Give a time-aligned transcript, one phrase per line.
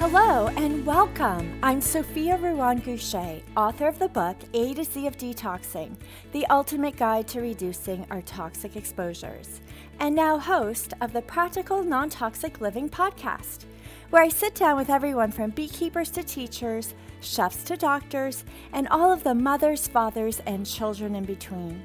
[0.00, 1.58] Hello and welcome.
[1.62, 5.94] I'm Sophia Ruan Gutierrez, author of the book A to Z of Detoxing
[6.32, 9.60] The Ultimate Guide to Reducing Our Toxic Exposures,
[9.98, 13.66] and now host of the Practical Non Toxic Living podcast,
[14.08, 19.12] where I sit down with everyone from beekeepers to teachers, chefs to doctors, and all
[19.12, 21.84] of the mothers, fathers, and children in between.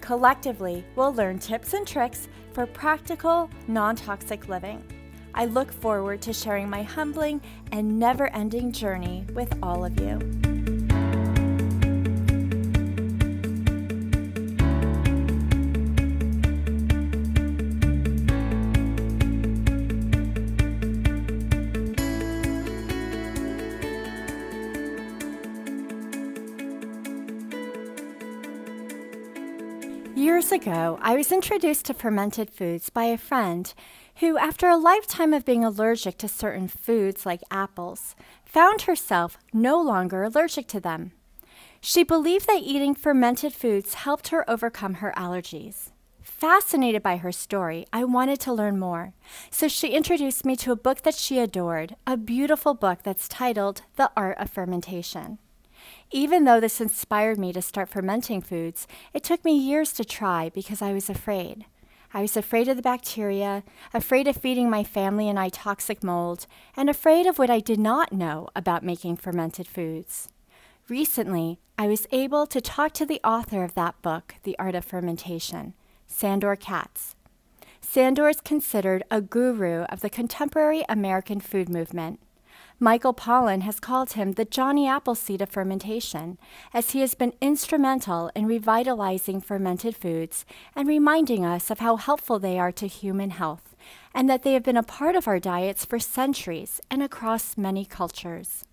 [0.00, 4.84] Collectively, we'll learn tips and tricks for practical, non toxic living.
[5.36, 10.45] I look forward to sharing my humbling and never ending journey with all of you.
[30.56, 33.72] Ago, I was introduced to fermented foods by a friend
[34.16, 39.78] who, after a lifetime of being allergic to certain foods like apples, found herself no
[39.80, 41.12] longer allergic to them.
[41.82, 45.90] She believed that eating fermented foods helped her overcome her allergies.
[46.22, 49.12] Fascinated by her story, I wanted to learn more,
[49.50, 53.82] so she introduced me to a book that she adored, a beautiful book that's titled
[53.96, 55.38] The Art of Fermentation.
[56.10, 60.50] Even though this inspired me to start fermenting foods, it took me years to try
[60.54, 61.66] because I was afraid.
[62.14, 66.46] I was afraid of the bacteria, afraid of feeding my family and I toxic mold,
[66.76, 70.28] and afraid of what I did not know about making fermented foods.
[70.88, 74.84] Recently, I was able to talk to the author of that book, The Art of
[74.84, 75.74] Fermentation,
[76.06, 77.16] Sandor Katz.
[77.80, 82.20] Sandor is considered a guru of the contemporary American food movement.
[82.78, 86.36] Michael Pollan has called him the Johnny Appleseed of fermentation,
[86.74, 92.38] as he has been instrumental in revitalizing fermented foods and reminding us of how helpful
[92.38, 93.74] they are to human health,
[94.14, 97.86] and that they have been a part of our diets for centuries and across many
[97.86, 98.66] cultures.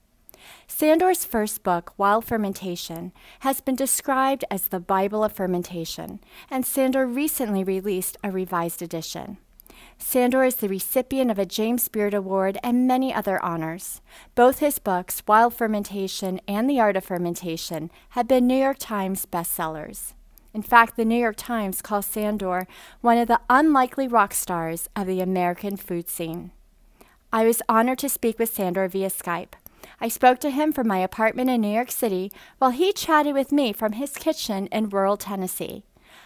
[0.68, 6.20] Sandor's first book, Wild Fermentation, has been described as the Bible of fermentation,
[6.52, 9.38] and Sandor recently released a revised edition.
[9.98, 14.02] Sandor is the recipient of a James Beard Award and many other honors.
[14.36, 19.26] Both his books, Wild Fermentation and The Art of Fermentation, have been New York Times
[19.26, 20.14] bestsellers.
[20.53, 22.68] In fact, the New York Times calls Sandor
[23.02, 26.52] one of the unlikely rock stars of the American food scene.
[27.32, 29.53] I was honored to speak with Sandor via Skype.
[30.00, 33.52] I spoke to him from my apartment in New York City while he chatted with
[33.52, 35.84] me from his kitchen in rural Tennessee.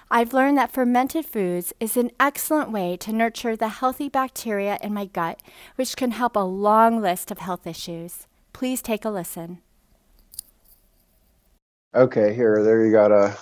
[0.10, 4.94] I've learned that fermented foods is an excellent way to nurture the healthy bacteria in
[4.94, 5.42] my gut,
[5.76, 8.26] which can help a long list of health issues.
[8.54, 9.60] Please take a listen.
[11.94, 13.38] Okay, here, there you got a.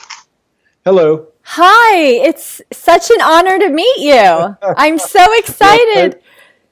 [0.83, 1.27] Hello.
[1.43, 4.57] Hi, it's such an honor to meet you.
[4.77, 6.19] I'm so excited.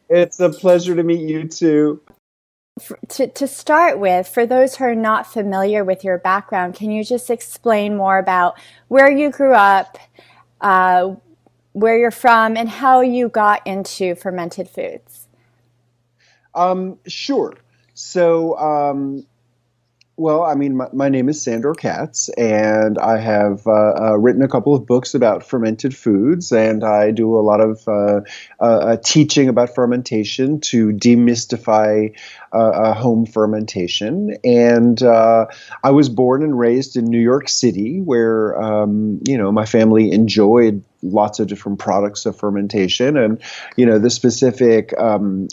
[0.09, 2.01] It's a pleasure to meet you too
[3.09, 7.03] to, to start with, for those who are not familiar with your background, can you
[7.03, 9.97] just explain more about where you grew up,
[10.61, 11.13] uh,
[11.73, 15.27] where you're from, and how you got into fermented foods?
[16.55, 17.55] Um, sure.
[17.93, 19.27] So, um,
[20.15, 24.43] well, I mean, my, my, name is Sandor Katz, and I have uh, uh, written
[24.43, 28.21] a couple of books about fermented foods, and I do a lot of uh,
[28.59, 32.15] uh, uh teaching about fermentation to demystify
[32.51, 34.37] uh, home fermentation.
[34.43, 39.65] And I was born and raised in New York City, where um, you know my
[39.65, 43.41] family enjoyed lots of different products of fermentation, and
[43.75, 45.47] you know the specific um,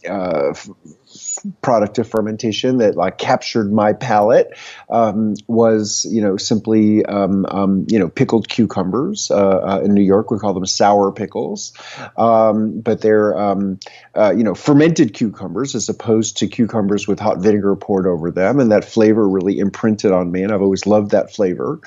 [1.62, 4.56] product of fermentation that like captured my palate
[4.88, 9.30] um, was you know simply um, um, you know pickled cucumbers.
[9.30, 11.72] Uh, uh, in New York, we call them sour pickles,
[12.16, 13.78] um, but they're um,
[14.14, 18.60] uh, you know fermented cucumbers as opposed to cucumbers with hot vinegar poured over them,
[18.60, 21.80] and that flavor really imprinted on me, and I've always loved that flavor.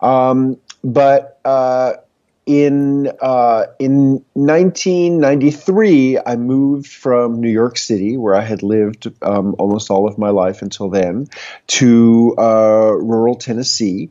[0.00, 1.94] Um, but uh,
[2.46, 9.56] in uh, in 1993, I moved from New York City, where I had lived um,
[9.58, 11.26] almost all of my life until then,
[11.66, 14.10] to uh, rural Tennessee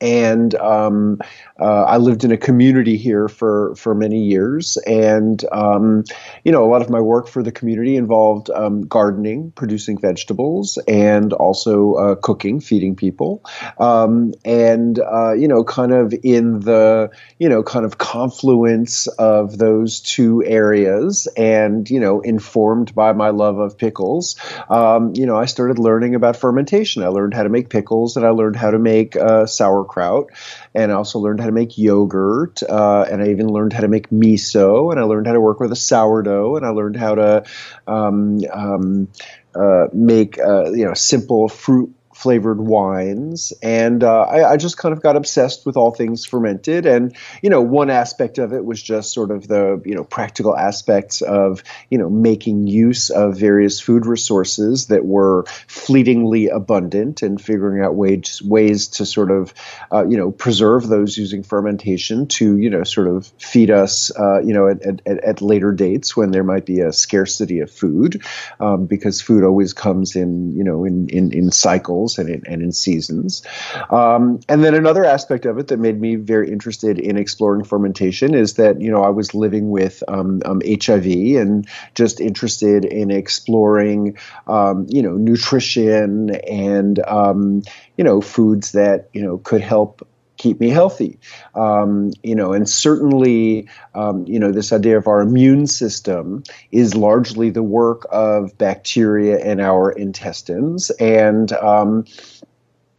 [0.00, 1.18] and um,
[1.58, 6.04] uh, I lived in a community here for for many years, and um,
[6.44, 10.78] you know a lot of my work for the community involved um, gardening, producing vegetables,
[10.86, 13.44] and also uh, cooking, feeding people,
[13.78, 19.58] um, and uh, you know kind of in the you know kind of confluence of
[19.58, 24.36] those two areas, and you know informed by my love of pickles,
[24.70, 27.02] um, you know I started learning about fermentation.
[27.02, 30.30] I learned how to make pickles, and I learned how to make uh, sour sauerkraut,
[30.74, 33.88] and I also learned how to make yogurt, uh, and I even learned how to
[33.88, 37.14] make miso, and I learned how to work with a sourdough, and I learned how
[37.14, 37.44] to
[37.86, 39.08] um, um,
[39.54, 43.52] uh, make uh, you know simple fruit flavored wines.
[43.62, 46.84] And uh, I, I, just kind of got obsessed with all things fermented.
[46.84, 50.56] And, you know, one aspect of it was just sort of the, you know, practical
[50.56, 57.40] aspects of, you know, making use of various food resources that were fleetingly abundant and
[57.40, 59.54] figuring out ways, ways to sort of,
[59.92, 64.40] uh, you know, preserve those using fermentation to, you know, sort of feed us, uh,
[64.40, 68.20] you know, at, at, at, later dates when there might be a scarcity of food
[68.58, 72.62] um, because food always comes in, you know, in, in, in cycles and in, and
[72.62, 73.42] in seasons.
[73.90, 78.34] Um, and then another aspect of it that made me very interested in exploring fermentation
[78.34, 81.06] is that you know I was living with um, um, HIV
[81.36, 84.16] and just interested in exploring
[84.46, 87.62] um, you know nutrition and um,
[87.96, 90.06] you know foods that you know could help
[90.38, 91.18] keep me healthy.
[91.54, 96.94] Um, you know, and certainly, um, you know, this idea of our immune system is
[96.94, 102.04] largely the work of bacteria in our intestines, and um,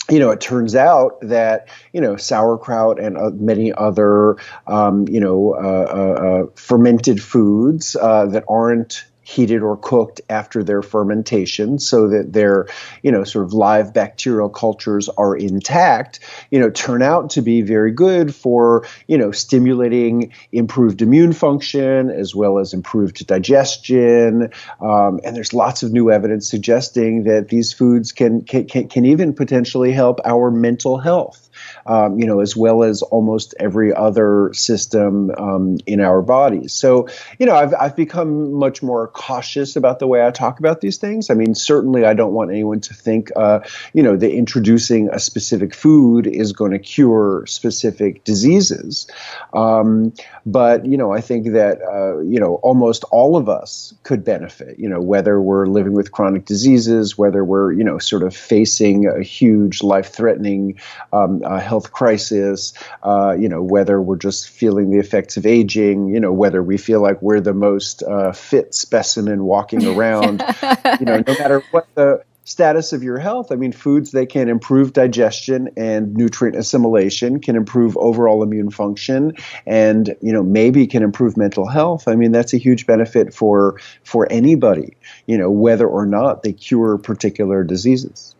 [0.09, 4.37] you know, it turns out that you know sauerkraut and uh, many other
[4.67, 10.63] um, you know uh, uh, uh fermented foods uh, that aren't heated or cooked after
[10.63, 12.67] their fermentation so that their
[13.03, 17.61] you know sort of live bacterial cultures are intact you know turn out to be
[17.61, 24.49] very good for you know stimulating improved immune function as well as improved digestion.
[24.81, 29.33] Um, and there's lots of new evidence suggesting that these foods can can, can even
[29.33, 31.48] potentially help our mental health
[31.89, 36.71] um, you know, as well as almost every other system um, in our bodies.
[36.73, 37.07] So,
[37.39, 40.97] you know, I've, I've become much more cautious about the way I talk about these
[40.97, 41.31] things.
[41.31, 43.61] I mean, certainly I don't want anyone to think, uh,
[43.93, 49.07] you know, that introducing a specific food is going to cure specific diseases.
[49.53, 50.13] Um,
[50.45, 54.77] but, you know, I think that, uh, you know, almost all of us could benefit,
[54.77, 59.07] you know, whether we're living with chronic diseases, whether we're, you know, sort of facing
[59.07, 60.79] a huge life threatening
[61.13, 62.73] um, uh, health crisis,
[63.03, 66.77] uh, you know, whether we're just feeling the effects of aging, you know, whether we
[66.77, 70.43] feel like we're the most uh, fit specimen walking around,
[70.99, 73.51] you know, no matter what the status of your health.
[73.51, 79.33] I mean, foods that can improve digestion and nutrient assimilation, can improve overall immune function,
[79.67, 82.07] and you know maybe can improve mental health.
[82.07, 84.97] I mean, that's a huge benefit for for anybody,
[85.27, 88.35] you know, whether or not they cure particular diseases.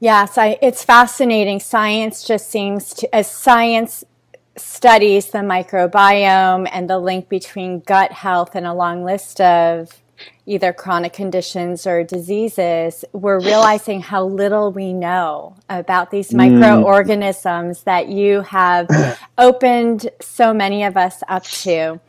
[0.00, 1.58] Yes, I, it's fascinating.
[1.58, 4.04] Science just seems to, as science
[4.56, 10.00] studies the microbiome and the link between gut health and a long list of
[10.46, 16.36] either chronic conditions or diseases, we're realizing how little we know about these mm.
[16.36, 18.88] microorganisms that you have
[19.38, 22.00] opened so many of us up to.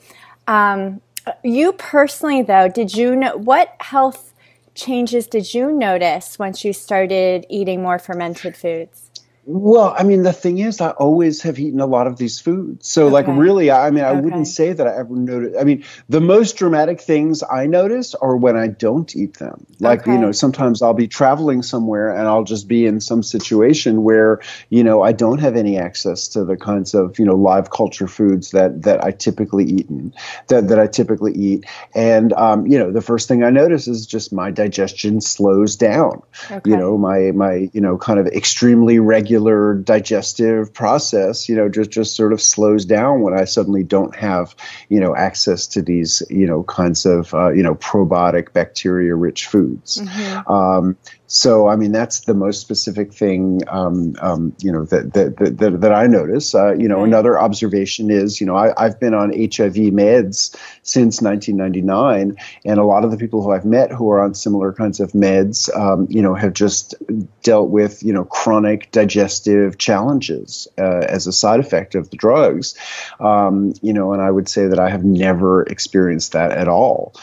[0.48, 1.02] Um,
[1.44, 4.34] you personally, though, did you know what health
[4.80, 9.09] changes did you notice once you started eating more fermented foods?
[9.46, 12.88] Well, I mean, the thing is, I always have eaten a lot of these foods.
[12.88, 13.14] So, okay.
[13.14, 14.22] like, really, I mean, I okay.
[14.22, 15.58] wouldn't say that I ever noticed.
[15.60, 19.66] I mean, the most dramatic things I notice are when I don't eat them.
[19.80, 20.12] Like, okay.
[20.12, 24.40] you know, sometimes I'll be traveling somewhere and I'll just be in some situation where,
[24.70, 28.08] you know, I don't have any access to the kinds of, you know, live culture
[28.08, 30.14] foods that that I typically eat and
[30.50, 31.66] that, that I typically eat.
[31.96, 36.22] And, um, you know, the first thing I notice is just my digestion slows down.
[36.66, 41.70] You know, my, my, you know, kind of extremely regular regular digestive process, you know,
[41.70, 44.56] just just sort of slows down when I suddenly don't have,
[44.90, 49.98] you know, access to these, you know, kinds of, uh, you know, probiotic, bacteria-rich foods.
[49.98, 50.52] Mm-hmm.
[50.52, 50.98] Um,
[51.32, 55.82] so, I mean, that's the most specific thing, um, um, you know, that, that, that,
[55.82, 56.56] that I notice.
[56.56, 57.08] Uh, you know, right.
[57.08, 62.84] another observation is, you know, I, I've been on HIV meds since 1999, and a
[62.84, 66.08] lot of the people who I've met who are on similar kinds of meds, um,
[66.10, 66.96] you know, have just
[67.44, 72.74] dealt with, you know, chronic digestive challenges uh, as a side effect of the drugs.
[73.20, 77.14] Um, you know, and I would say that I have never experienced that at all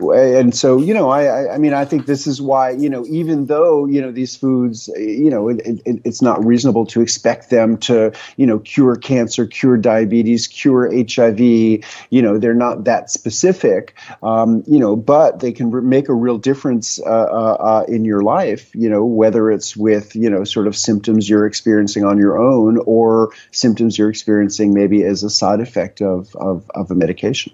[0.00, 3.46] and so you know I, I mean i think this is why you know even
[3.46, 7.76] though you know these foods you know it, it, it's not reasonable to expect them
[7.78, 13.98] to you know cure cancer cure diabetes cure hiv you know they're not that specific
[14.22, 18.04] um, you know but they can re- make a real difference uh, uh, uh, in
[18.04, 22.16] your life you know whether it's with you know sort of symptoms you're experiencing on
[22.16, 26.94] your own or symptoms you're experiencing maybe as a side effect of of, of a
[26.94, 27.52] medication.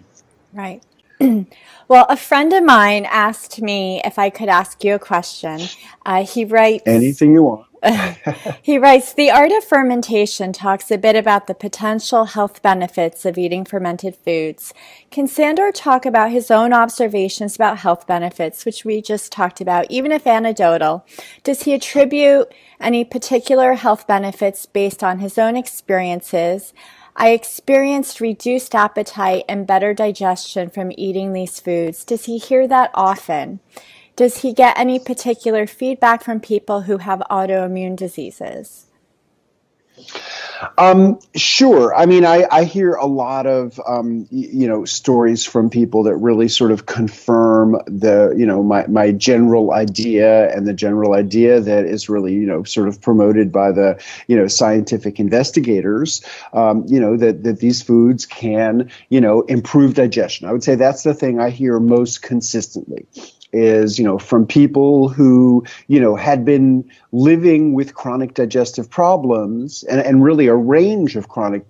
[0.52, 0.82] Right
[1.88, 5.60] well, a friend of mine asked me if I could ask you a question.
[6.04, 7.66] Uh, he writes anything you want.
[8.62, 13.38] he writes The art of fermentation talks a bit about the potential health benefits of
[13.38, 14.74] eating fermented foods.
[15.10, 19.86] Can Sandor talk about his own observations about health benefits, which we just talked about,
[19.90, 21.06] even if anecdotal?
[21.42, 26.72] Does he attribute any particular health benefits based on his own experiences?
[27.20, 32.04] I experienced reduced appetite and better digestion from eating these foods.
[32.04, 33.58] Does he hear that often?
[34.14, 38.87] Does he get any particular feedback from people who have autoimmune diseases?
[40.76, 41.94] Um, sure.
[41.94, 46.16] I mean, I, I hear a lot of um, you know stories from people that
[46.16, 51.60] really sort of confirm the you know my my general idea and the general idea
[51.60, 56.24] that is really you know sort of promoted by the you know scientific investigators.
[56.52, 60.48] Um, you know that that these foods can you know improve digestion.
[60.48, 63.06] I would say that's the thing I hear most consistently
[63.52, 69.84] is you know from people who you know had been living with chronic digestive problems
[69.84, 71.64] and, and really a range of chronic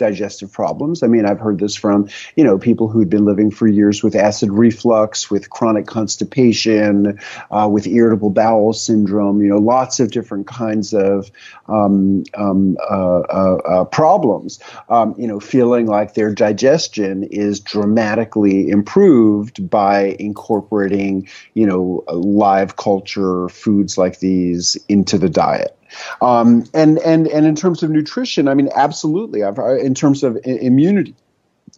[0.00, 1.02] digestive problems.
[1.02, 4.16] I mean, I've heard this from, you know, people who'd been living for years with
[4.16, 10.46] acid reflux, with chronic constipation, uh, with irritable bowel syndrome, you know, lots of different
[10.46, 11.30] kinds of
[11.68, 18.70] um, um, uh, uh, uh problems, um, you know, feeling like their digestion is dramatically
[18.70, 25.76] improved by incorporating, you know, live culture foods like these into the diet.
[26.20, 29.42] Um, and and and in terms of nutrition, I mean, absolutely.
[29.42, 31.14] I've, uh, in terms of immunity,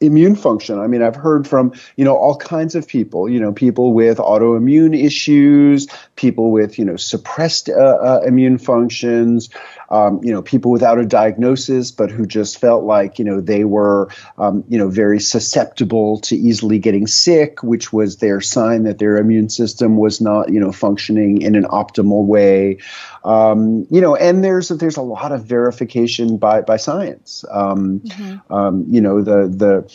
[0.02, 0.78] immune function.
[0.78, 4.18] I mean, I've heard from, you know, all kinds of people, you know, people with
[4.18, 9.48] autoimmune issues, people with, you know, suppressed uh, uh, immune functions,
[9.90, 13.64] um, you know, people without a diagnosis, but who just felt like, you know, they
[13.64, 18.98] were, um, you know, very susceptible to easily getting sick, which was their sign that
[18.98, 22.78] their immune system was not, you know, functioning in an optimal way.
[23.24, 27.44] Um, you know, and there's there's a lot of verification by by science.
[27.50, 28.52] Um, mm-hmm.
[28.52, 29.91] Um, you know, the the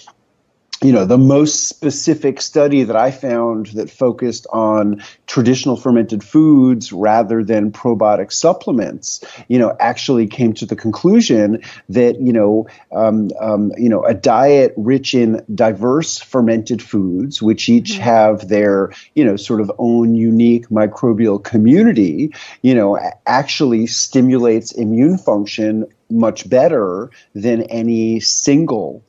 [0.83, 6.93] you know, the most specific study that I found that focused on traditional fermented foods
[6.93, 13.31] rather than probiotic supplements, you know, actually came to the conclusion that, you know, um,
[13.39, 18.03] um, you know, a diet rich in diverse fermented foods, which each mm-hmm.
[18.03, 22.31] have their, you know, sort of own unique microbial community,
[22.61, 29.03] you know, actually stimulates immune function much better than any single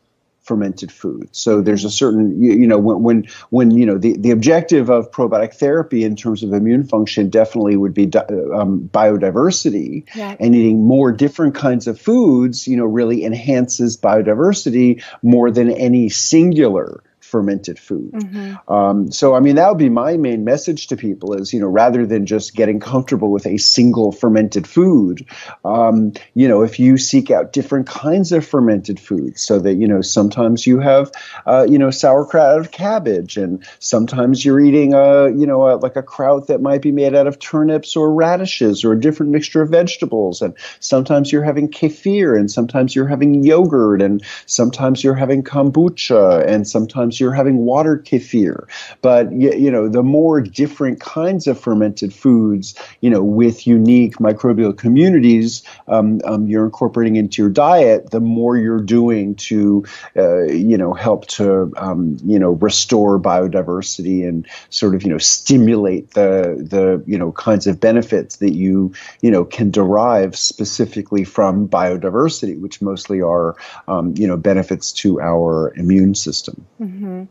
[0.49, 1.29] fermented food.
[1.33, 4.89] So there's a certain you, you, know when when when you know the, the objective
[4.89, 8.25] of probiotic therapy in terms of immune function definitely would be di-
[8.55, 10.35] um, biodiversity yeah.
[10.41, 16.09] and eating more different kinds of foods you know really enhances biodiversity more than any
[16.09, 18.13] singular fermented food.
[18.13, 18.73] Mm-hmm.
[18.73, 21.67] Um, so, I mean, that would be my main message to people is, you know,
[21.67, 25.27] rather than just getting comfortable with a single fermented food,
[25.65, 29.87] um, you know, if you seek out different kinds of fermented foods so that, you
[29.87, 31.13] know, sometimes you have,
[31.47, 35.77] uh, you know, sauerkraut out of cabbage and sometimes you're eating a, you know, a,
[35.77, 39.33] like a kraut that might be made out of turnips or radishes or a different
[39.33, 40.41] mixture of vegetables.
[40.41, 46.47] And sometimes you're having kefir and sometimes you're having yogurt and sometimes you're having kombucha
[46.47, 48.67] and sometimes you're having water kefir.
[49.03, 54.77] But you know, the more different kinds of fermented foods, you know, with unique microbial
[54.77, 59.85] communities, um, um, you're incorporating into your diet, the more you're doing to,
[60.17, 65.19] uh, you know, help to, um, you know, restore biodiversity and sort of, you know,
[65.19, 71.25] stimulate the the you know kinds of benefits that you you know can derive specifically
[71.25, 73.57] from biodiversity, which mostly are,
[73.87, 76.67] um, you know, benefits to our immune system.
[76.81, 77.08] Mm-hmm.
[77.09, 77.25] Mm-hmm.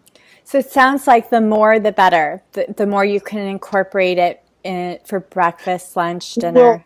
[0.44, 2.42] So it sounds like the more the better.
[2.54, 6.60] The, the more you can incorporate it in, for breakfast, lunch, dinner.
[6.60, 6.84] Well,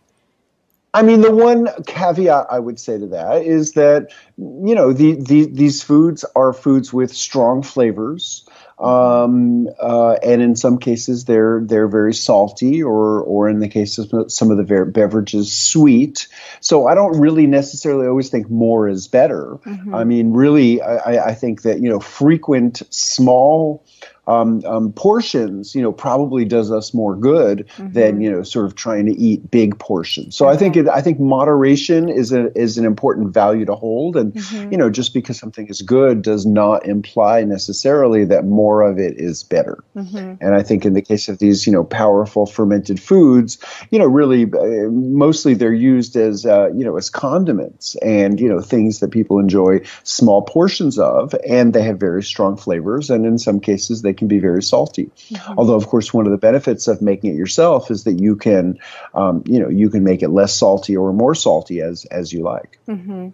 [0.93, 5.13] I mean, the one caveat I would say to that is that you know the,
[5.13, 8.45] the these foods are foods with strong flavors
[8.81, 13.99] um, uh, and in some cases they're they're very salty, or or in the case
[13.99, 16.27] of some of the beverages, sweet.
[16.61, 19.59] So I don't really necessarily always think more is better.
[19.65, 19.93] Mm-hmm.
[19.93, 23.85] I mean, really, I, I think that you know frequent small
[24.31, 27.93] um, um, portions, you know, probably does us more good mm-hmm.
[27.93, 30.37] than you know, sort of trying to eat big portions.
[30.37, 30.51] So.
[30.51, 34.33] I think it, I think moderation is a is an important value to hold, and
[34.33, 34.71] mm-hmm.
[34.71, 39.19] you know, just because something is good does not imply necessarily that more of it
[39.19, 39.83] is better.
[39.95, 40.35] Mm-hmm.
[40.41, 43.57] And I think in the case of these, you know, powerful fermented foods,
[43.89, 48.49] you know, really uh, mostly they're used as uh, you know as condiments and you
[48.49, 53.25] know things that people enjoy small portions of, and they have very strong flavors, and
[53.25, 55.05] in some cases they can be very salty.
[55.05, 55.57] Mm-hmm.
[55.57, 58.77] Although, of course, one of the benefits of making it yourself is that you can,
[59.15, 62.43] um, you know, you can make it less salty or more salty as as you
[62.43, 62.77] like.
[62.87, 63.29] Mm-hmm.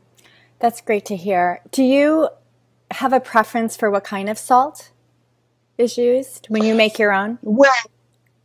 [0.59, 1.61] That's great to hear.
[1.71, 2.29] Do you
[2.91, 4.91] have a preference for what kind of salt
[5.77, 7.37] is used when you make your own?
[7.41, 7.73] Well,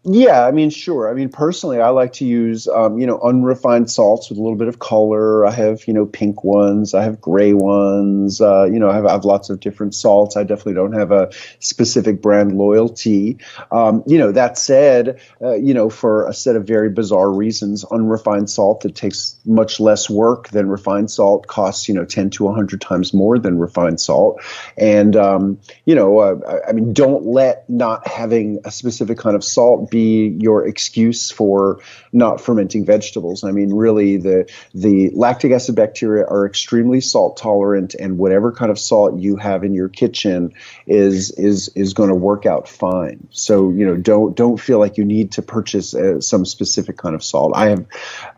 [0.05, 1.09] yeah, I mean, sure.
[1.09, 4.57] I mean, personally, I like to use, um, you know, unrefined salts with a little
[4.57, 5.47] bit of color.
[5.47, 6.93] I have, you know, pink ones.
[6.93, 8.41] I have gray ones.
[8.41, 10.37] Uh, you know, I have, I have lots of different salts.
[10.37, 11.31] I definitely don't have a
[11.61, 13.39] specific brand loyalty.
[13.71, 17.85] Um, you know, that said, uh, you know, for a set of very bizarre reasons,
[17.85, 22.45] unrefined salt that takes much less work than refined salt costs, you know, 10 to
[22.45, 24.43] 100 times more than refined salt.
[24.77, 29.45] And, um, you know, uh, I mean, don't let not having a specific kind of
[29.45, 31.81] salt be your excuse for
[32.13, 33.45] not fermenting vegetables.
[33.45, 38.73] I mean, really, the the lactic acid bacteria are extremely salt tolerant, and whatever kind
[38.73, 40.55] of salt you have in your kitchen
[40.87, 43.29] is is is going to work out fine.
[43.31, 47.15] So you know, don't don't feel like you need to purchase uh, some specific kind
[47.15, 47.53] of salt.
[47.55, 47.87] I have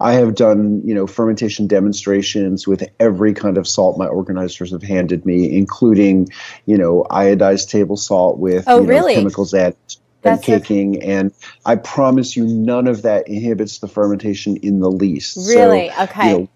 [0.00, 4.82] I have done you know fermentation demonstrations with every kind of salt my organizers have
[4.82, 6.28] handed me, including
[6.66, 9.14] you know iodized table salt with oh, you know, really?
[9.14, 9.76] chemicals added
[10.33, 11.33] and caking, and
[11.64, 15.37] I promise you, none of that inhibits the fermentation in the least.
[15.49, 15.90] Really?
[15.97, 16.49] So, okay.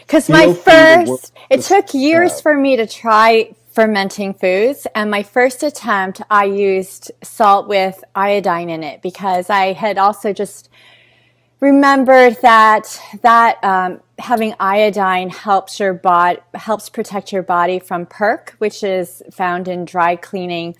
[0.00, 4.86] Because you know, my first, it took years for me to try fermenting foods.
[4.94, 10.32] And my first attempt, I used salt with iodine in it because I had also
[10.32, 10.70] just
[11.60, 18.50] remembered that that um, having iodine helps your body helps protect your body from perc,
[18.58, 20.76] which is found in dry cleaning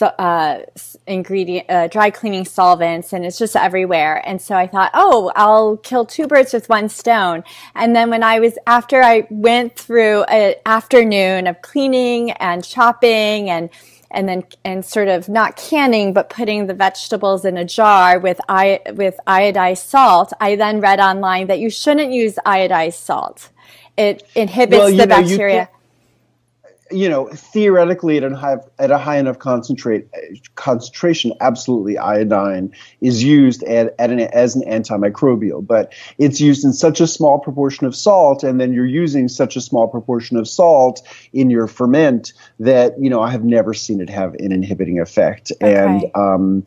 [0.00, 0.60] uh,
[1.06, 4.22] ingredient uh, dry cleaning solvents, and it's just everywhere.
[4.26, 7.42] And so I thought, oh, I'll kill two birds with one stone.
[7.74, 13.50] And then when I was after I went through an afternoon of cleaning and chopping
[13.50, 13.70] and
[14.10, 18.40] and then and sort of not canning but putting the vegetables in a jar with
[18.48, 23.50] I, with iodized salt i then read online that you shouldn't use iodized salt.
[23.96, 25.68] It inhibits well, the know, bacteria.
[26.90, 30.08] you know, theoretically at a high at a high enough concentrate
[30.54, 36.72] concentration, absolutely iodine is used at, at an, as an antimicrobial, but it's used in
[36.72, 40.48] such a small proportion of salt, and then you're using such a small proportion of
[40.48, 44.98] salt in your ferment that you know I have never seen it have an inhibiting
[45.00, 45.76] effect, okay.
[45.76, 46.64] and um,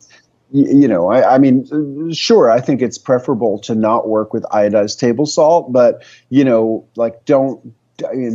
[0.54, 5.00] you know, I, I, mean, sure, I think it's preferable to not work with iodized
[5.00, 7.74] table salt, but you know, like don't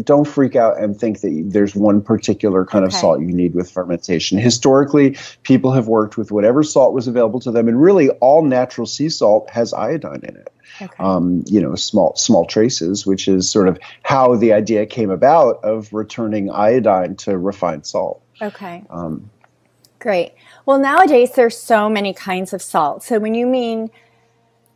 [0.04, 2.94] don't freak out and think that there's one particular kind okay.
[2.94, 4.38] of salt you need with fermentation.
[4.38, 8.86] Historically, people have worked with whatever salt was available to them, and really all natural
[8.86, 10.52] sea salt has iodine in it.
[10.82, 10.94] Okay.
[11.00, 15.64] Um, you know, small small traces, which is sort of how the idea came about
[15.64, 18.22] of returning iodine to refined salt.
[18.42, 18.84] Okay.
[18.90, 19.30] Um,
[20.00, 20.34] Great.
[20.70, 23.02] Well, nowadays there's so many kinds of salt.
[23.02, 23.90] So when you mean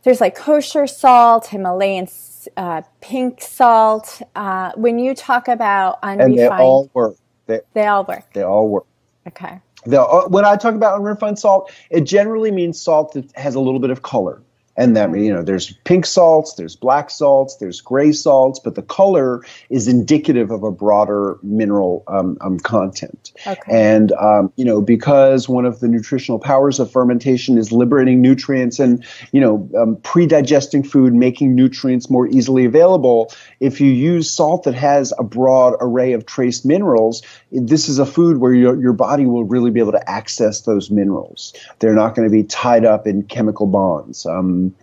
[0.02, 2.08] there's like kosher salt, Himalayan
[2.56, 4.20] uh, pink salt.
[4.34, 7.14] Uh, when you talk about unrefined, and they all work.
[7.46, 8.24] They, they all work.
[8.32, 8.86] They all work.
[9.28, 9.60] Okay.
[9.86, 13.60] The, uh, when I talk about unrefined salt, it generally means salt that has a
[13.60, 14.42] little bit of color
[14.76, 18.82] and that you know there's pink salts there's black salts there's gray salts but the
[18.82, 23.60] color is indicative of a broader mineral um, um, content okay.
[23.70, 28.78] and um, you know because one of the nutritional powers of fermentation is liberating nutrients
[28.78, 34.64] and you know um, pre-digesting food making nutrients more easily available if you use salt
[34.64, 37.22] that has a broad array of trace minerals
[37.54, 40.90] this is a food where your, your body will really be able to access those
[40.90, 44.74] minerals they're not going to be tied up in chemical bonds um,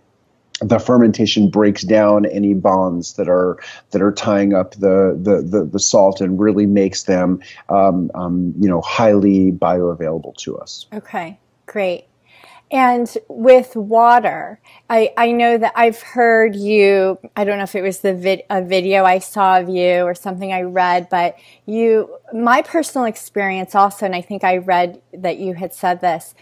[0.62, 3.58] the fermentation breaks down any bonds that are
[3.90, 8.54] that are tying up the the the, the salt and really makes them um, um,
[8.58, 10.86] you know highly bioavailable to us.
[10.92, 12.06] Okay, great.
[12.72, 14.58] And with water,
[14.88, 18.44] I, I know that I've heard you, I don't know if it was the vid,
[18.48, 23.74] a video I saw of you or something I read, but you, my personal experience
[23.74, 26.34] also, and I think I read that you had said this,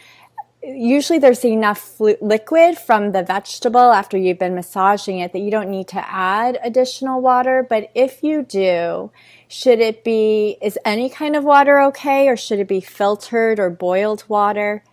[0.62, 5.68] usually there's enough liquid from the vegetable after you've been massaging it that you don't
[5.68, 7.66] need to add additional water.
[7.68, 9.10] But if you do,
[9.48, 13.68] should it be, is any kind of water okay or should it be filtered or
[13.68, 14.84] boiled water?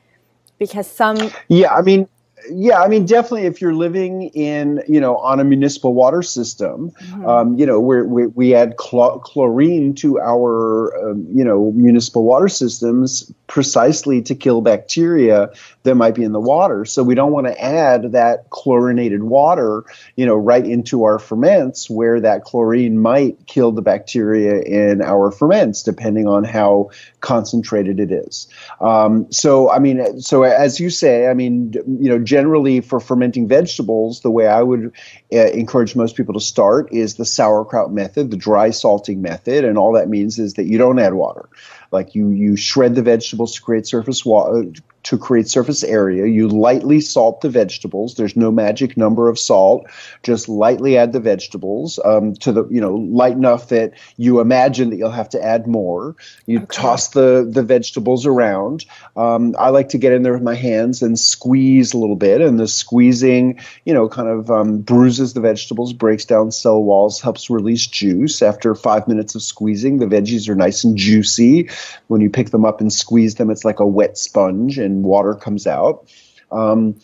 [0.60, 1.18] Because some.
[1.48, 2.08] Yeah, I mean,
[2.50, 6.92] yeah, I mean, definitely, if you're living in, you know, on a municipal water system,
[6.92, 7.26] mm-hmm.
[7.26, 12.24] um, you know, where we, we add cl- chlorine to our, um, you know, municipal
[12.24, 15.50] water systems precisely to kill bacteria
[15.84, 16.86] that might be in the water.
[16.86, 21.90] So we don't want to add that chlorinated water, you know, right into our ferments
[21.90, 28.12] where that chlorine might kill the bacteria in our ferments, depending on how concentrated it
[28.12, 28.48] is.
[28.80, 33.48] Um, so, I mean, so as you say, I mean, you know, generally for fermenting
[33.48, 34.94] vegetables, the way I would
[35.34, 39.78] uh, encourage most people to start is the sauerkraut method, the dry salting method, and
[39.78, 41.50] all that means is that you don't add water.
[41.92, 44.66] Like you, you shred the vegetables to create surface water,
[45.08, 46.26] to create surface area.
[46.26, 48.16] You lightly salt the vegetables.
[48.16, 49.88] There's no magic number of salt.
[50.22, 54.90] Just lightly add the vegetables um, to the, you know, light enough that you imagine
[54.90, 56.18] that you'll have to add more.
[56.46, 56.68] You okay.
[56.70, 58.86] toss the, the vegetables around.
[59.16, 62.42] Um, I like to get in there with my hands and squeeze a little bit.
[62.42, 67.22] And the squeezing, you know, kind of um, bruises the vegetables, breaks down cell walls,
[67.22, 68.42] helps release juice.
[68.42, 71.70] After five minutes of squeezing, the veggies are nice and juicy.
[72.08, 74.78] When you pick them up and squeeze them, it's like a wet sponge.
[74.78, 76.12] And water comes out.
[76.52, 76.96] Um,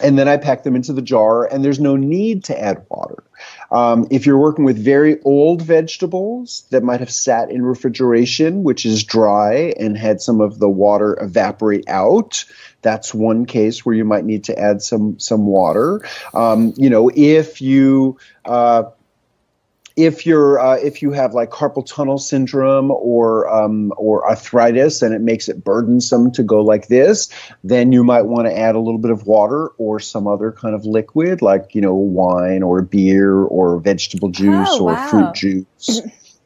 [0.00, 3.24] and then I pack them into the jar, and there's no need to add water.
[3.70, 8.86] Um, if you're working with very old vegetables that might have sat in refrigeration, which
[8.86, 12.44] is dry and had some of the water evaporate out,
[12.82, 16.00] that's one case where you might need to add some some water.
[16.32, 18.84] Um, you know, if you uh,
[19.98, 25.12] if you're uh, if you have like carpal tunnel syndrome or um, or arthritis and
[25.12, 27.28] it makes it burdensome to go like this,
[27.64, 30.76] then you might want to add a little bit of water or some other kind
[30.76, 35.08] of liquid like you know wine or beer or vegetable juice oh, or wow.
[35.08, 36.00] fruit juice.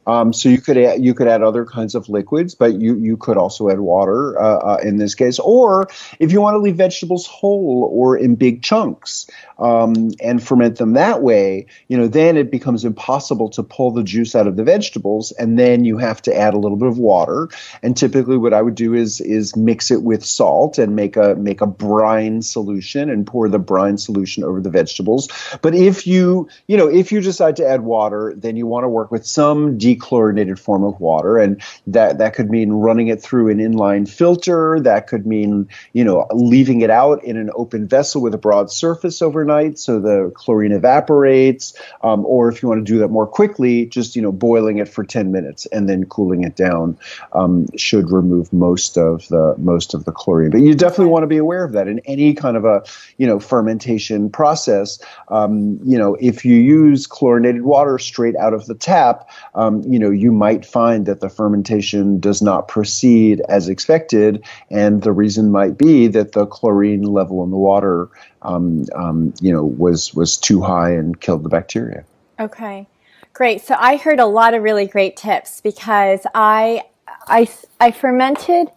[0.05, 3.17] Um, so you could add, you could add other kinds of liquids, but you you
[3.17, 5.39] could also add water uh, uh, in this case.
[5.39, 5.87] Or
[6.19, 10.93] if you want to leave vegetables whole or in big chunks um, and ferment them
[10.93, 14.63] that way, you know, then it becomes impossible to pull the juice out of the
[14.63, 17.49] vegetables, and then you have to add a little bit of water.
[17.81, 21.35] And typically, what I would do is is mix it with salt and make a
[21.35, 25.29] make a brine solution and pour the brine solution over the vegetables.
[25.61, 28.89] But if you you know if you decide to add water, then you want to
[28.89, 33.49] work with some dechlorinated form of water, and that that could mean running it through
[33.49, 34.79] an inline filter.
[34.79, 38.71] That could mean you know leaving it out in an open vessel with a broad
[38.71, 41.73] surface overnight, so the chlorine evaporates.
[42.01, 44.87] Um, or if you want to do that more quickly, just you know boiling it
[44.87, 46.97] for 10 minutes and then cooling it down
[47.33, 50.51] um, should remove most of the most of the chlorine.
[50.51, 52.83] But you definitely want to be aware of that in any kind of a
[53.17, 54.99] you know fermentation process.
[55.27, 59.99] Um, you know if you use chlorinated water straight out of the tap, um, you
[59.99, 65.51] know, you might find that the fermentation does not proceed as expected, and the reason
[65.51, 68.09] might be that the chlorine level in the water,
[68.43, 72.05] um, um, you know, was was too high and killed the bacteria.
[72.39, 72.87] Okay,
[73.33, 73.61] great.
[73.61, 76.83] So I heard a lot of really great tips because I
[77.27, 78.69] I I fermented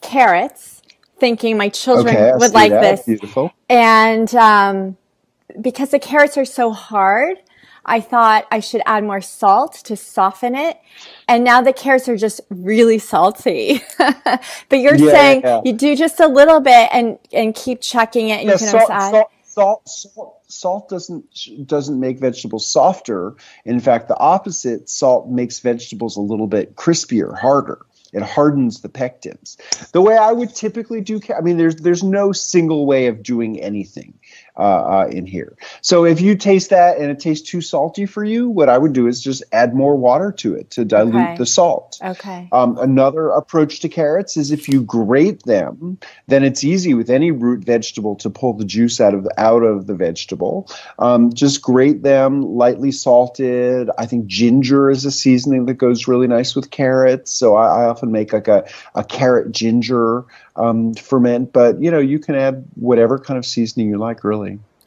[0.00, 0.82] carrots,
[1.18, 2.80] thinking my children okay, would like that.
[2.80, 3.06] this.
[3.06, 3.52] Beautiful.
[3.68, 4.96] And um,
[5.60, 7.38] because the carrots are so hard,
[7.86, 10.78] I thought I should add more salt to soften it.
[11.28, 13.82] And now the carrots are just really salty.
[13.98, 15.60] but you're yeah, saying yeah.
[15.64, 18.40] you do just a little bit and, and keep checking it.
[18.40, 19.10] And yeah, you can salt, add.
[19.10, 21.24] Salt, salt, salt, salt doesn't
[21.66, 23.34] doesn't make vegetables softer.
[23.64, 24.88] In fact, the opposite.
[24.88, 27.84] Salt makes vegetables a little bit crispier, harder.
[28.14, 29.56] It hardens the pectins.
[29.90, 33.60] The way I would typically do, I mean, there's there's no single way of doing
[33.60, 34.14] anything
[34.56, 35.56] uh, uh, in here.
[35.80, 38.92] So if you taste that and it tastes too salty for you, what I would
[38.92, 41.36] do is just add more water to it to dilute okay.
[41.36, 41.98] the salt.
[42.02, 42.48] Okay.
[42.52, 47.32] Um, another approach to carrots is if you grate them, then it's easy with any
[47.32, 50.70] root vegetable to pull the juice out of the, out of the vegetable.
[50.98, 53.90] Um, just grate them, lightly salted.
[53.98, 57.32] I think ginger is a seasoning that goes really nice with carrots.
[57.32, 61.98] So I, I often make like a, a carrot ginger um, ferment, but you know
[61.98, 64.22] you can add whatever kind of seasoning you like.
[64.22, 64.43] Really.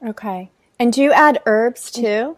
[0.07, 0.49] Okay.
[0.79, 2.37] And do you add herbs too?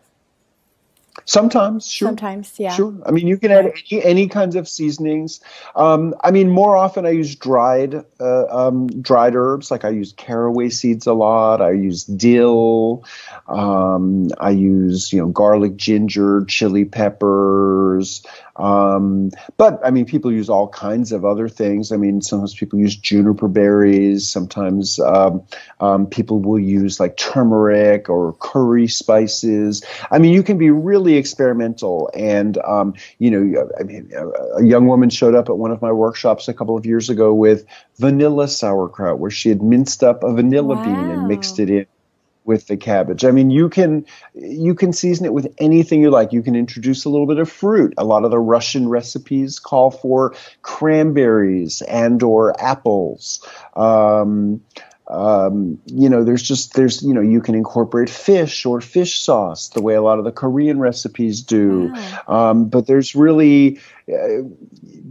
[1.26, 2.08] Sometimes, sure.
[2.08, 2.74] Sometimes, yeah.
[2.74, 2.96] Sure.
[3.06, 5.42] I mean, you can add any, any kinds of seasonings.
[5.76, 9.70] Um, I mean, more often I use dried uh, um, dried herbs.
[9.70, 11.62] Like I use caraway seeds a lot.
[11.62, 13.04] I use dill.
[13.48, 18.26] Um, I use you know garlic, ginger, chili peppers.
[18.60, 21.92] Um, but I mean, people use all kinds of other things.
[21.92, 24.30] I mean, sometimes people use juniper berries.
[24.30, 25.44] Sometimes um,
[25.80, 29.84] um, people will use like turmeric or curry spices.
[30.12, 32.12] I mean, you can be really experimental.
[32.14, 34.12] And um, you know, I mean,
[34.58, 37.34] a young woman showed up at one of my workshops a couple of years ago
[37.34, 37.66] with
[37.98, 40.84] vanilla sauerkraut, where she had minced up a vanilla wow.
[40.84, 41.86] bean and mixed it in
[42.50, 43.24] with the cabbage.
[43.26, 46.34] I mean, you can you can season it with anything you like.
[46.34, 47.94] You can introduce a little bit of fruit.
[47.96, 50.34] A lot of the Russian recipes call for
[50.64, 53.48] cranberries and or apples.
[53.76, 54.62] Um,
[55.10, 59.70] um, you know, there's just there's you know you can incorporate fish or fish sauce
[59.70, 62.52] the way a lot of the Korean recipes do, wow.
[62.52, 64.44] um, but there's really, uh,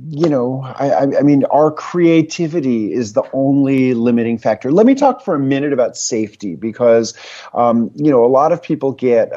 [0.08, 4.70] you know, I, I mean, our creativity is the only limiting factor.
[4.70, 7.14] Let me talk for a minute about safety because,
[7.52, 9.36] um, you know, a lot of people get.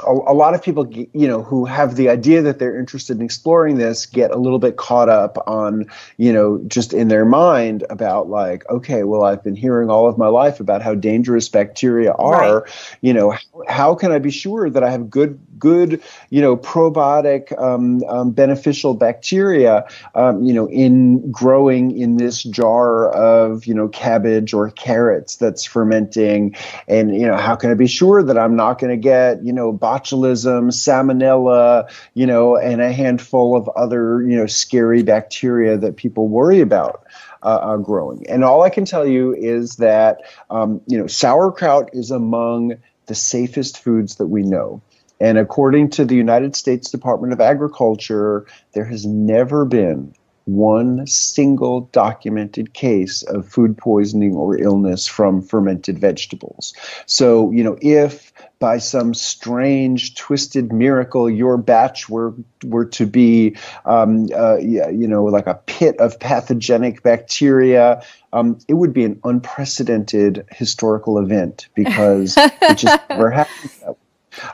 [0.00, 3.22] A, a, lot of people, you know, who have the idea that they're interested in
[3.22, 7.84] exploring this get a little bit caught up on, you know, just in their mind
[7.90, 12.12] about like, okay, well, I've been hearing all of my life about how dangerous bacteria
[12.12, 12.60] are.
[12.60, 12.72] Right.
[13.02, 16.56] You know, how, how, can I be sure that I have good, good, you know,
[16.56, 23.72] probiotic, um, um, beneficial bacteria, um, you know, in growing in this jar of, you
[23.72, 26.56] know, cabbage or carrots that's fermenting,
[26.88, 29.52] and you know, how can I be sure that I'm not going to get, you
[29.52, 35.96] know botulism, salmonella, you know, and a handful of other, you know, scary bacteria that
[35.96, 37.06] people worry about.
[37.44, 38.24] Uh, uh, growing.
[38.28, 43.16] And all I can tell you is that um, you know sauerkraut is among the
[43.16, 44.80] safest foods that we know.
[45.22, 50.12] And according to the United States Department of Agriculture, there has never been
[50.46, 56.74] one single documented case of food poisoning or illness from fermented vegetables.
[57.06, 63.56] So, you know, if by some strange, twisted miracle your batch were were to be,
[63.84, 69.20] um, uh, you know, like a pit of pathogenic bacteria, um, it would be an
[69.22, 73.96] unprecedented historical event because it just never happened.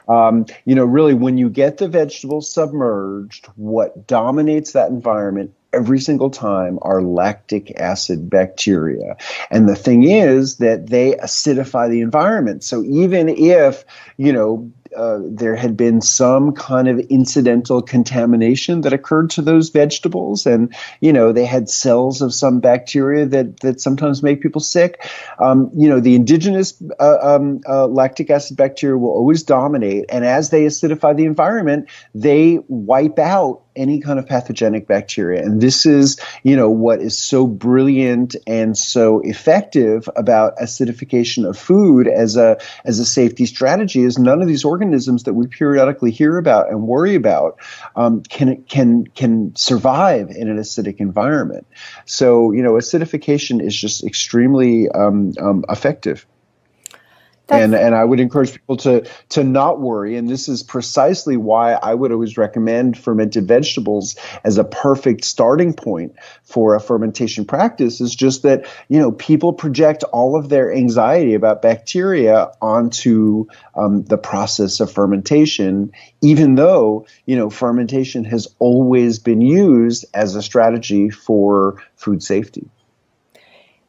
[0.09, 6.01] Um, you know, really, when you get the vegetables submerged, what dominates that environment every
[6.01, 9.17] single time are lactic acid bacteria.
[9.51, 12.65] And the thing is that they acidify the environment.
[12.65, 13.85] So even if,
[14.17, 19.69] you know, uh, there had been some kind of incidental contamination that occurred to those
[19.69, 24.61] vegetables, and you know they had cells of some bacteria that that sometimes make people
[24.61, 25.09] sick.
[25.39, 30.25] Um, you know the indigenous uh, um, uh, lactic acid bacteria will always dominate, and
[30.25, 35.43] as they acidify the environment, they wipe out any kind of pathogenic bacteria.
[35.43, 41.57] And this is, you know, what is so brilliant and so effective about acidification of
[41.57, 46.11] food as a as a safety strategy is none of these organisms that we periodically
[46.11, 47.59] hear about and worry about
[47.97, 51.67] um, can can can survive in an acidic environment.
[52.05, 56.27] So, you know, acidification is just extremely um, um, effective.
[57.51, 60.17] And and I would encourage people to to not worry.
[60.17, 65.73] And this is precisely why I would always recommend fermented vegetables as a perfect starting
[65.73, 68.01] point for a fermentation practice.
[68.01, 74.05] Is just that you know people project all of their anxiety about bacteria onto um,
[74.05, 80.43] the process of fermentation, even though you know fermentation has always been used as a
[80.43, 82.69] strategy for food safety.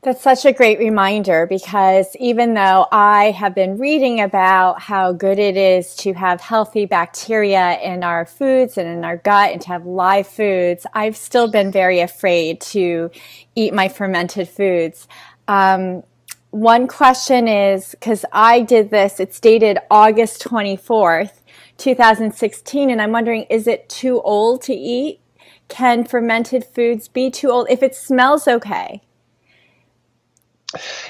[0.02, 5.38] That's such a great reminder because even though I have been reading about how good
[5.40, 9.68] it is to have healthy bacteria in our foods and in our gut and to
[9.68, 13.12] have live foods, I've still been very afraid to
[13.56, 15.06] eat my fermented foods.
[15.50, 16.04] Um,
[16.52, 21.42] one question is because I did this, it's dated August 24th,
[21.76, 25.20] 2016, and I'm wondering is it too old to eat?
[25.68, 29.02] Can fermented foods be too old if it smells okay?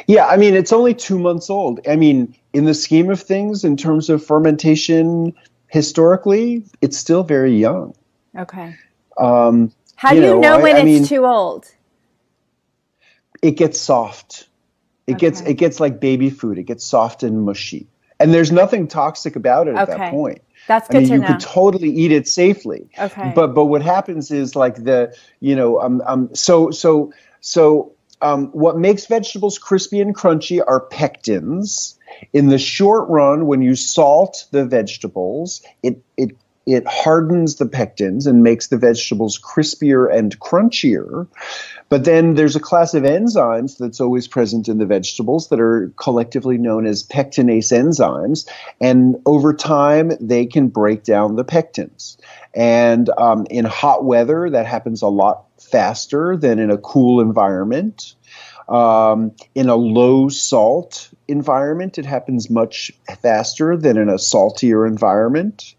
[0.08, 1.82] Yeah, I mean, it's only two months old.
[1.88, 5.34] I mean, in the scheme of things, in terms of fermentation
[5.67, 7.93] historically, it's still very young.
[8.38, 8.76] Okay.
[9.17, 11.65] Um, How do you know, know when I, I it's mean, too old?
[13.41, 14.48] It gets soft.
[15.08, 15.28] It okay.
[15.28, 16.58] gets it gets like baby food.
[16.58, 17.88] It gets soft and mushy,
[18.19, 19.98] and there's nothing toxic about it at okay.
[19.98, 20.41] that point.
[20.67, 21.28] That's good I mean, to you know.
[21.28, 22.89] could totally eat it safely.
[22.98, 23.32] Okay.
[23.34, 27.91] But but what happens is like the you know um um so so so
[28.22, 31.96] um, what makes vegetables crispy and crunchy are pectins.
[32.34, 36.32] In the short run, when you salt the vegetables, it it
[36.66, 41.28] it hardens the pectins and makes the vegetables crispier and crunchier.
[41.88, 45.92] But then there's a class of enzymes that's always present in the vegetables that are
[45.96, 48.48] collectively known as pectinase enzymes.
[48.80, 52.18] And over time, they can break down the pectins.
[52.54, 58.15] And um, in hot weather, that happens a lot faster than in a cool environment.
[58.67, 62.91] Um, in a low salt environment, it happens much
[63.22, 65.74] faster than in a saltier environment.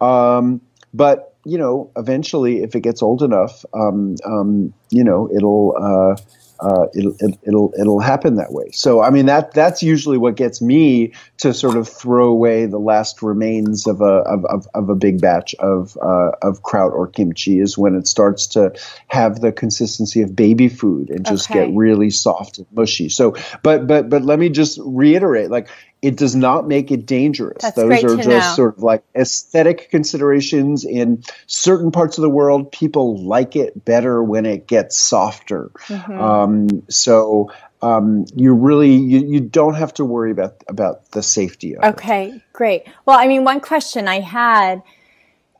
[0.00, 0.60] Um,
[0.94, 5.74] but you know, eventually, if it gets old enough, um, um, you know, it'll.
[5.76, 6.22] Uh,
[6.60, 7.14] uh, it'll,
[7.46, 8.70] it'll it'll happen that way.
[8.72, 12.78] So I mean that that's usually what gets me to sort of throw away the
[12.78, 17.06] last remains of a of, of, of a big batch of uh, of kraut or
[17.06, 18.72] kimchi is when it starts to
[19.08, 21.66] have the consistency of baby food and just okay.
[21.66, 23.08] get really soft and mushy.
[23.08, 25.68] So but but but let me just reiterate like
[26.02, 27.62] it does not make it dangerous.
[27.62, 28.54] That's Those are just know.
[28.54, 32.72] sort of like aesthetic considerations in certain parts of the world.
[32.72, 35.70] People like it better when it gets softer.
[35.88, 36.20] Mm-hmm.
[36.20, 36.49] Um,
[36.88, 37.50] so
[37.82, 42.24] um, you really you, you don't have to worry about about the safety of okay,
[42.24, 42.28] it.
[42.28, 42.82] Okay, great.
[43.06, 44.82] Well, I mean, one question I had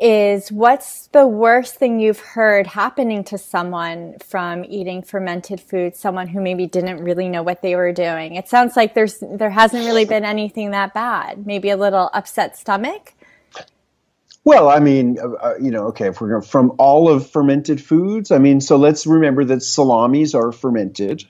[0.01, 6.27] is what's the worst thing you've heard happening to someone from eating fermented food someone
[6.27, 9.85] who maybe didn't really know what they were doing it sounds like there's there hasn't
[9.85, 13.13] really been anything that bad maybe a little upset stomach
[14.45, 17.81] well, I mean, uh, uh you know, okay, if we're going from all of fermented
[17.81, 21.25] foods, I mean, so let's remember that salamis are fermented.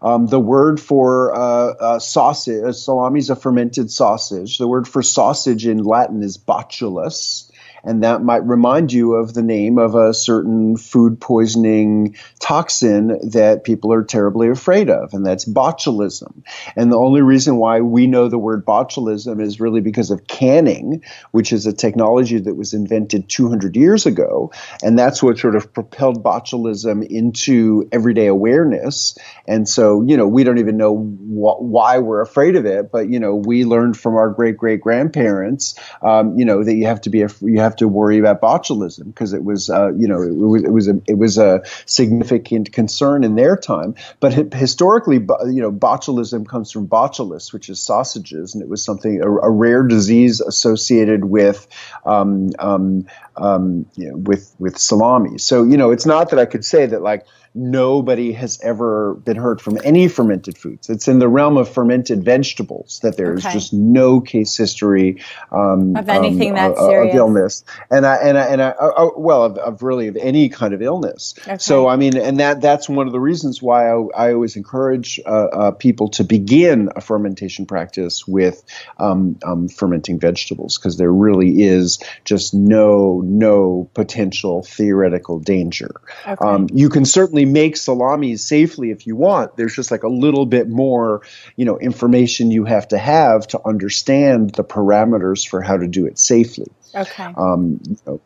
[0.00, 4.58] Um, the word for uh, uh, sausage, salami is a fermented sausage.
[4.58, 7.51] The word for sausage in Latin is botulus
[7.84, 13.64] and that might remind you of the name of a certain food poisoning toxin that
[13.64, 16.42] people are terribly afraid of, and that's botulism.
[16.76, 21.02] And the only reason why we know the word botulism is really because of canning,
[21.30, 25.72] which is a technology that was invented 200 years ago, and that's what sort of
[25.72, 29.16] propelled botulism into everyday awareness.
[29.46, 33.08] And so, you know, we don't even know wh- why we're afraid of it, but
[33.08, 37.00] you know, we learned from our great great grandparents, um, you know, that you have
[37.02, 40.06] to be a, you have have to worry about botulism because it was, uh, you
[40.06, 43.94] know, it, was it was a it was a significant concern in their time.
[44.20, 49.22] But historically, you know, botulism comes from botulus, which is sausages, and it was something
[49.22, 51.66] a, a rare disease associated with.
[52.04, 53.06] Um, um,
[53.36, 55.38] um, you know, with with salami.
[55.38, 59.36] So you know, it's not that I could say that like nobody has ever been
[59.36, 60.88] hurt from any fermented foods.
[60.88, 63.52] It's in the realm of fermented vegetables that there's okay.
[63.52, 67.14] just no case history um, of anything um, that's uh, serious.
[67.14, 70.16] of illness, and I and I and I uh, uh, well of, of, really of
[70.16, 71.34] any kind of illness.
[71.40, 71.58] Okay.
[71.58, 75.20] So I mean, and that that's one of the reasons why I, I always encourage
[75.26, 78.64] uh, uh people to begin a fermentation practice with
[78.98, 86.00] um, um fermenting vegetables because there really is just no no potential theoretical danger.
[86.26, 86.44] Okay.
[86.44, 89.56] Um, you can certainly make salamis safely if you want.
[89.56, 91.22] There's just like a little bit more,
[91.56, 96.06] you know, information you have to have to understand the parameters for how to do
[96.06, 96.70] it safely.
[96.94, 97.32] Okay.
[97.36, 98.20] Um, you know,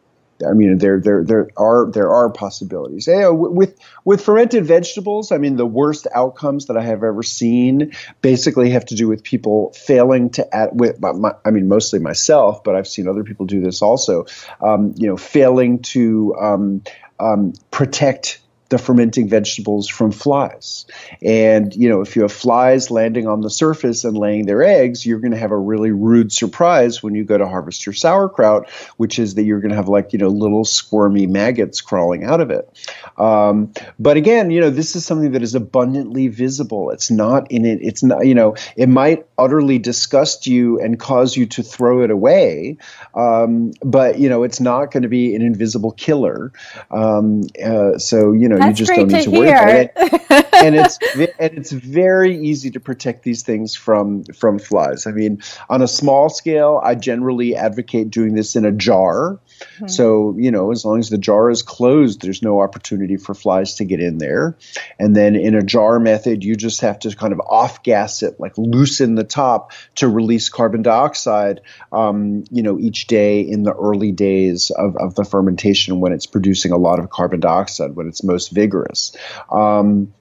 [0.45, 3.07] I mean, there there there are there are possibilities.
[3.07, 7.93] Yeah, with with fermented vegetables, I mean, the worst outcomes that I have ever seen
[8.21, 10.71] basically have to do with people failing to add.
[10.73, 14.27] With my, I mean, mostly myself, but I've seen other people do this also.
[14.61, 16.83] Um, you know, failing to um,
[17.19, 20.87] um, protect the fermenting vegetables from flies.
[21.23, 25.07] And, you know, if you have flies landing on the surface and laying their eggs,
[25.07, 28.69] you're going to have a really rude surprise when you go to harvest your sauerkraut,
[28.97, 32.41] which is that you're going to have like, you know, little squirmy maggots crawling out
[32.41, 32.69] of it.
[33.17, 36.91] Um, but again, you know, this is something that is abundantly visible.
[36.91, 41.37] It's not in it, it's not, you know, it might utterly disgust you and cause
[41.37, 42.79] you to throw it away.
[43.15, 46.53] Um, but, you know, it's not going to be an invisible killer.
[46.91, 49.69] Um, uh, so, you know, know, That's you just don't need to, to worry about
[49.69, 50.55] it.
[50.55, 50.99] and it's
[51.39, 55.07] and it's very easy to protect these things from from flies.
[55.07, 59.39] I mean, on a small scale, I generally advocate doing this in a jar.
[59.59, 59.89] Mm-hmm.
[59.89, 63.75] So, you know, as long as the jar is closed, there's no opportunity for flies
[63.77, 64.57] to get in there.
[64.99, 68.39] And then in a jar method, you just have to kind of off gas it,
[68.41, 71.61] like loosen the top to release carbon dioxide,
[71.93, 76.27] um, you know, each day in the early days of, of the fermentation when it's
[76.27, 79.17] producing a lot of carbon dioxide, when it's most vigorous.
[79.51, 80.13] Um,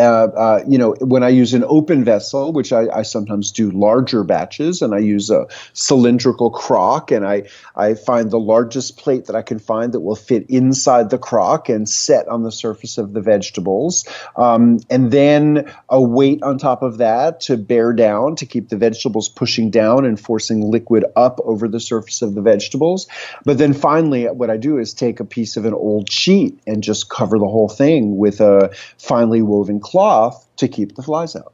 [0.00, 3.70] uh, uh, you know, when I use an open vessel, which I, I, sometimes do
[3.70, 7.44] larger batches, and I use a cylindrical crock, and I,
[7.76, 11.68] I find the largest plate that I can find that will fit inside the crock
[11.68, 14.08] and set on the surface of the vegetables.
[14.36, 18.78] Um, and then a weight on top of that to bear down to keep the
[18.78, 23.06] vegetables pushing down and forcing liquid up over the surface of the vegetables.
[23.44, 26.82] But then finally, what I do is take a piece of an old sheet and
[26.82, 31.52] just cover the whole thing with a finely woven cloth to keep the flies out.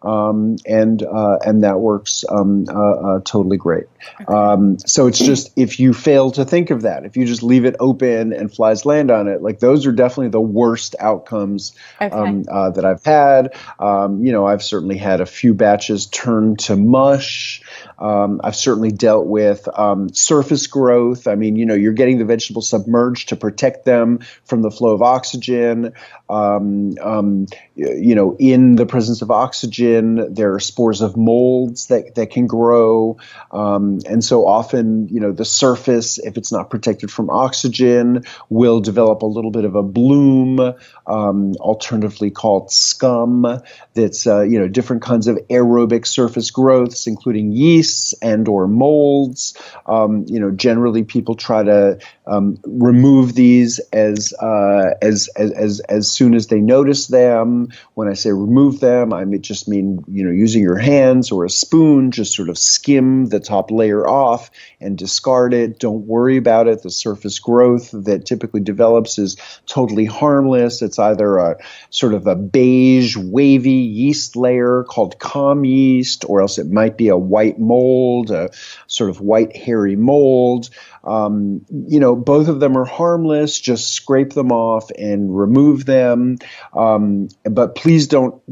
[0.00, 3.86] Um, and uh, and that works um, uh, uh, totally great.
[4.28, 7.64] Um, so it's just if you fail to think of that, if you just leave
[7.64, 12.14] it open and flies land on it, like those are definitely the worst outcomes okay.
[12.14, 13.56] Um, uh, that I've had.
[13.80, 17.62] Um, you know, I've certainly had a few batches turn to mush.
[17.98, 21.26] Um, I've certainly dealt with um, surface growth.
[21.26, 24.94] I mean, you know, you're getting the vegetables submerged to protect them from the flow
[24.94, 25.94] of oxygen.
[26.30, 32.16] Um, um you know, in the presence of oxygen, there are spores of molds that,
[32.16, 33.18] that can grow.
[33.52, 38.80] Um, and so often, you know, the surface, if it's not protected from oxygen, will
[38.80, 40.74] develop a little bit of a bloom,
[41.06, 43.60] um, alternatively called scum.
[43.94, 49.56] That's, uh, you know, different kinds of aerobic surface growths, including yeasts and or molds.
[49.86, 55.80] Um, you know, generally people try to um, remove these as, uh, as, as, as,
[55.80, 57.68] as soon as they notice them.
[57.94, 61.50] When I say remove them, I just mean, you know, using your hands or a
[61.50, 64.50] spoon, just sort of skim the top layer off
[64.80, 65.78] and discard it.
[65.78, 66.82] Don't worry about it.
[66.82, 70.82] The surface growth that typically develops is totally harmless.
[70.82, 71.56] It's either a
[71.90, 77.08] sort of a beige, wavy yeast layer called kahm yeast, or else it might be
[77.08, 78.50] a white mold, a
[78.86, 80.68] sort of white hairy mold.
[81.04, 83.58] Um, you know, both of them are harmless.
[83.58, 86.38] Just scrape them off and remove them.
[86.74, 88.42] Um, but please don't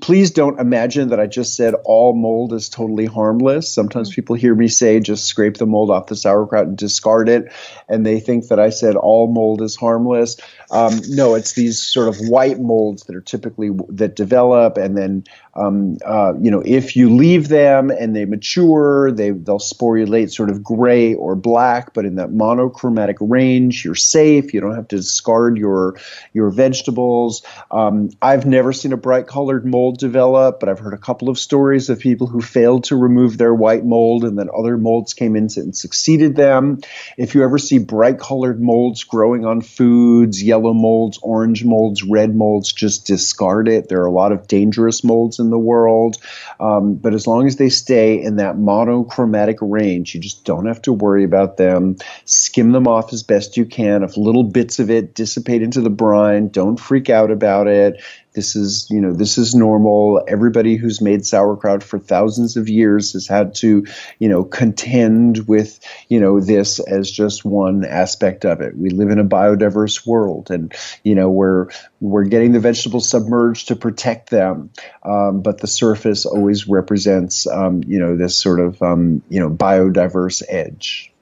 [0.00, 3.68] please don't imagine that I just said all mold is totally harmless.
[3.68, 4.14] Sometimes mm-hmm.
[4.14, 7.50] people hear me say just scrape the mold off the sauerkraut and discard it,
[7.88, 10.36] and they think that I said all mold is harmless.
[10.70, 15.24] Um, no, it's these sort of white molds that are typically that develop, and then
[15.54, 20.50] um, uh, you know if you leave them and they mature, they they'll sporulate sort
[20.50, 24.52] of gray or black, but in that monochromatic range, you're safe.
[24.52, 25.96] You don't have to discard your
[26.32, 27.42] your vegetables.
[27.70, 31.28] Um, I've never seen a bright color colored mold develop, but I've heard a couple
[31.28, 35.14] of stories of people who failed to remove their white mold and then other molds
[35.14, 36.80] came in and succeeded them.
[37.16, 42.34] If you ever see bright colored molds growing on foods, yellow molds, orange molds, red
[42.34, 43.88] molds, just discard it.
[43.88, 46.16] There are a lot of dangerous molds in the world,
[46.58, 50.82] um, but as long as they stay in that monochromatic range, you just don't have
[50.82, 51.96] to worry about them.
[52.24, 54.02] Skim them off as best you can.
[54.02, 58.02] If little bits of it dissipate into the brine, don't freak out about it.
[58.34, 60.24] This is, you know, this is normal.
[60.26, 63.86] Everybody who's made sauerkraut for thousands of years has had to,
[64.18, 65.78] you know, contend with,
[66.08, 68.76] you know, this as just one aspect of it.
[68.76, 70.74] We live in a biodiverse world, and
[71.04, 71.68] you know, we're
[72.00, 74.70] we're getting the vegetables submerged to protect them,
[75.04, 79.48] um, but the surface always represents, um, you know, this sort of, um, you know,
[79.48, 81.12] biodiverse edge.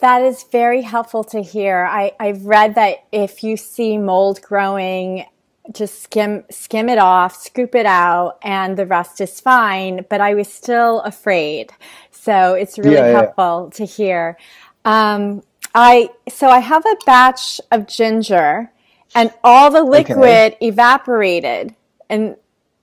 [0.00, 1.86] That is very helpful to hear.
[1.88, 5.24] I, I've read that if you see mold growing
[5.72, 10.04] just skim skim it off, scoop it out, and the rest is fine.
[10.08, 11.72] But I was still afraid,
[12.10, 13.76] so it's really yeah, helpful yeah.
[13.76, 14.38] to hear.
[14.84, 15.42] Um,
[15.74, 18.70] I so I have a batch of ginger,
[19.14, 20.56] and all the liquid okay.
[20.60, 21.74] evaporated.
[22.10, 22.36] And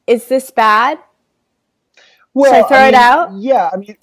[0.08, 1.00] is this bad?
[2.34, 3.34] Well, Should I throw I mean, it out?
[3.36, 3.98] Yeah, I mean.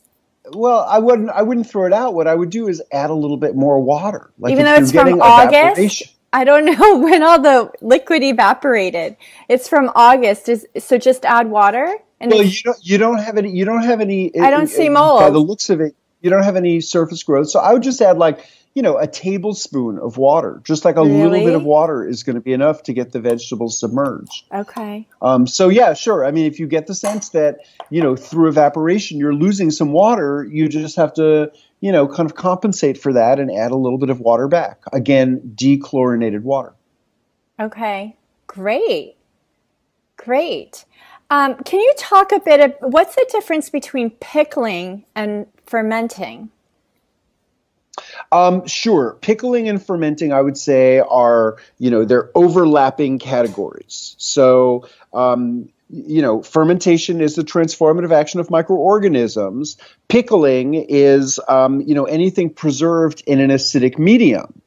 [0.52, 1.28] Well, I wouldn't.
[1.30, 2.14] I wouldn't throw it out.
[2.14, 4.30] What I would do is add a little bit more water.
[4.38, 6.14] Like Even though it's from August.
[6.32, 9.16] I don't know when all the liquid evaporated.
[9.48, 10.48] It's from August.
[10.48, 11.98] Is so just add water.
[12.20, 12.78] And well, you don't.
[12.82, 13.50] You don't have any.
[13.50, 14.36] You don't have any.
[14.38, 15.20] I don't see mold.
[15.20, 17.50] By the looks of it, you don't have any surface growth.
[17.50, 20.60] So I would just add like you know a tablespoon of water.
[20.64, 21.16] Just like a really?
[21.18, 24.44] little bit of water is going to be enough to get the vegetables submerged.
[24.52, 25.06] Okay.
[25.22, 25.46] Um.
[25.46, 26.24] So yeah, sure.
[26.24, 29.92] I mean, if you get the sense that you know through evaporation you're losing some
[29.92, 33.76] water, you just have to you know, kind of compensate for that and add a
[33.76, 34.82] little bit of water back.
[34.92, 36.74] Again, dechlorinated water.
[37.60, 38.16] Okay,
[38.46, 39.16] great.
[40.16, 40.84] Great.
[41.30, 46.50] Um, can you talk a bit of what's the difference between pickling and fermenting?
[48.32, 49.16] Um, sure.
[49.20, 54.14] Pickling and fermenting, I would say, are, you know, they're overlapping categories.
[54.18, 59.76] So, um, you know, fermentation is the transformative action of microorganisms.
[60.08, 64.60] Pickling is, um, you know, anything preserved in an acidic medium.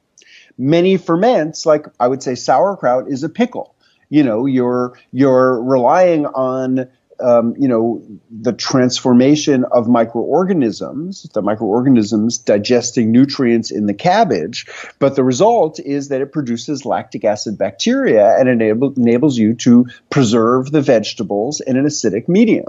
[0.57, 3.76] Many ferments, like I would say sauerkraut, is a pickle.
[4.09, 6.88] you know you're you're relying on
[7.22, 14.65] um, you know, the transformation of microorganisms, the microorganisms digesting nutrients in the cabbage,
[14.99, 19.88] but the result is that it produces lactic acid bacteria and enable, enables you to
[20.09, 22.67] preserve the vegetables in an acidic medium.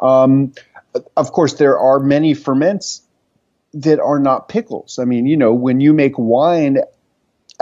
[0.00, 0.52] Um,
[1.16, 3.02] of course, there are many ferments
[3.74, 4.98] that are not pickles.
[4.98, 6.78] I mean, you know, when you make wine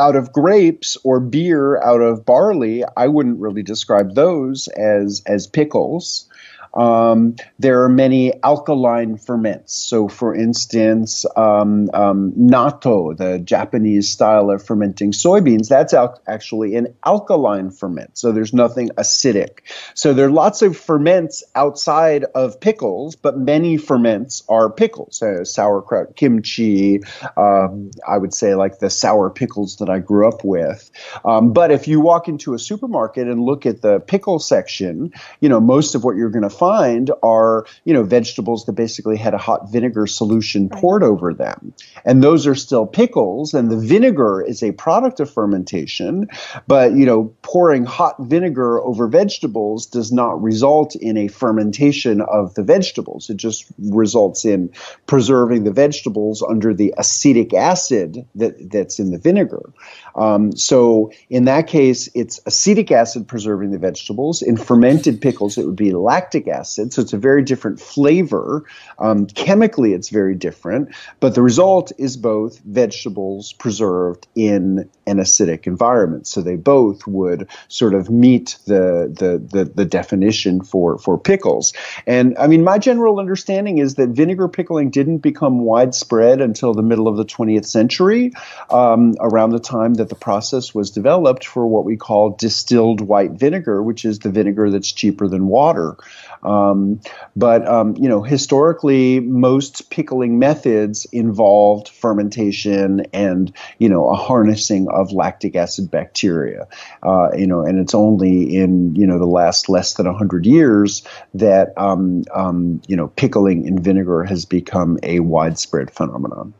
[0.00, 5.46] out of grapes or beer out of barley, I wouldn't really describe those as as
[5.46, 6.29] pickles.
[6.74, 9.74] Um, there are many alkaline ferments.
[9.74, 16.76] So, for instance, um, um, natto, the Japanese style of fermenting soybeans, that's al- actually
[16.76, 18.16] an alkaline ferment.
[18.18, 19.60] So, there's nothing acidic.
[19.94, 25.22] So, there are lots of ferments outside of pickles, but many ferments are pickles.
[25.22, 27.00] Uh, sauerkraut, kimchi,
[27.36, 30.90] um, I would say like the sour pickles that I grew up with.
[31.24, 35.48] Um, but if you walk into a supermarket and look at the pickle section, you
[35.48, 39.32] know, most of what you're going to find are you know vegetables that basically had
[39.32, 41.72] a hot vinegar solution poured over them,
[42.04, 43.54] and those are still pickles.
[43.54, 46.28] And the vinegar is a product of fermentation,
[46.66, 52.54] but you know pouring hot vinegar over vegetables does not result in a fermentation of
[52.54, 53.30] the vegetables.
[53.30, 54.70] It just results in
[55.06, 59.72] preserving the vegetables under the acetic acid that, that's in the vinegar.
[60.14, 64.42] Um, so in that case, it's acetic acid preserving the vegetables.
[64.42, 66.92] In fermented pickles, it would be lactic acid.
[66.92, 68.64] So it's a very different flavor.
[68.98, 75.66] Um, chemically, it's very different, but the result is both vegetables preserved in an acidic
[75.66, 76.26] environment.
[76.26, 81.72] So they both would sort of meet the the the, the definition for for pickles.
[82.06, 86.82] And I mean, my general understanding is that vinegar pickling didn't become widespread until the
[86.82, 88.32] middle of the 20th century,
[88.70, 93.32] um, around the time that the process was developed for what we call distilled white
[93.32, 95.96] vinegar, which is the vinegar that's cheaper than water.
[96.42, 97.00] Um,
[97.36, 104.88] but um, you know, historically, most pickling methods involved fermentation and you know a harnessing
[104.88, 106.66] of lactic acid bacteria.
[107.02, 111.02] Uh, you know, and it's only in you know the last less than hundred years
[111.34, 116.54] that um, um, you know pickling in vinegar has become a widespread phenomenon.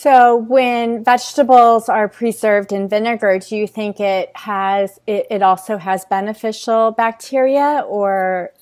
[0.00, 5.76] So, when vegetables are preserved in vinegar, do you think it has it, it also
[5.76, 8.52] has beneficial bacteria, or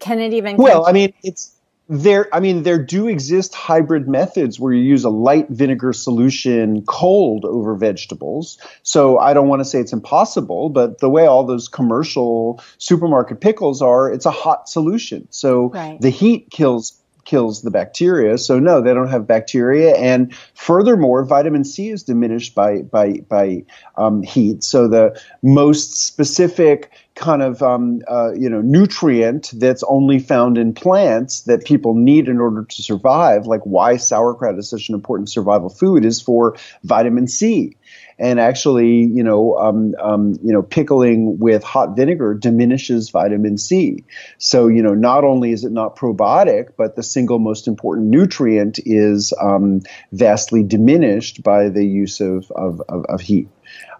[0.00, 0.56] can it even?
[0.56, 1.54] Well, I mean, it's
[1.88, 2.28] there.
[2.34, 7.44] I mean, there do exist hybrid methods where you use a light vinegar solution cold
[7.44, 8.58] over vegetables.
[8.82, 13.40] So I don't want to say it's impossible, but the way all those commercial supermarket
[13.40, 15.28] pickles are, it's a hot solution.
[15.30, 16.00] So right.
[16.00, 18.38] the heat kills kills the bacteria.
[18.38, 19.96] So no, they don't have bacteria.
[19.96, 23.64] And furthermore, vitamin C is diminished by by by
[23.96, 24.64] um, heat.
[24.64, 30.72] So the most specific kind of um, uh, you know nutrient that's only found in
[30.72, 35.28] plants that people need in order to survive, like why sauerkraut is such an important
[35.28, 37.76] survival food, is for vitamin C
[38.20, 44.04] and actually, you know, um, um, you know, pickling with hot vinegar diminishes vitamin C.
[44.36, 48.78] So, you know, not only is it not probiotic, but the single most important nutrient
[48.84, 49.80] is um,
[50.12, 53.48] vastly diminished by the use of of, of, of heat.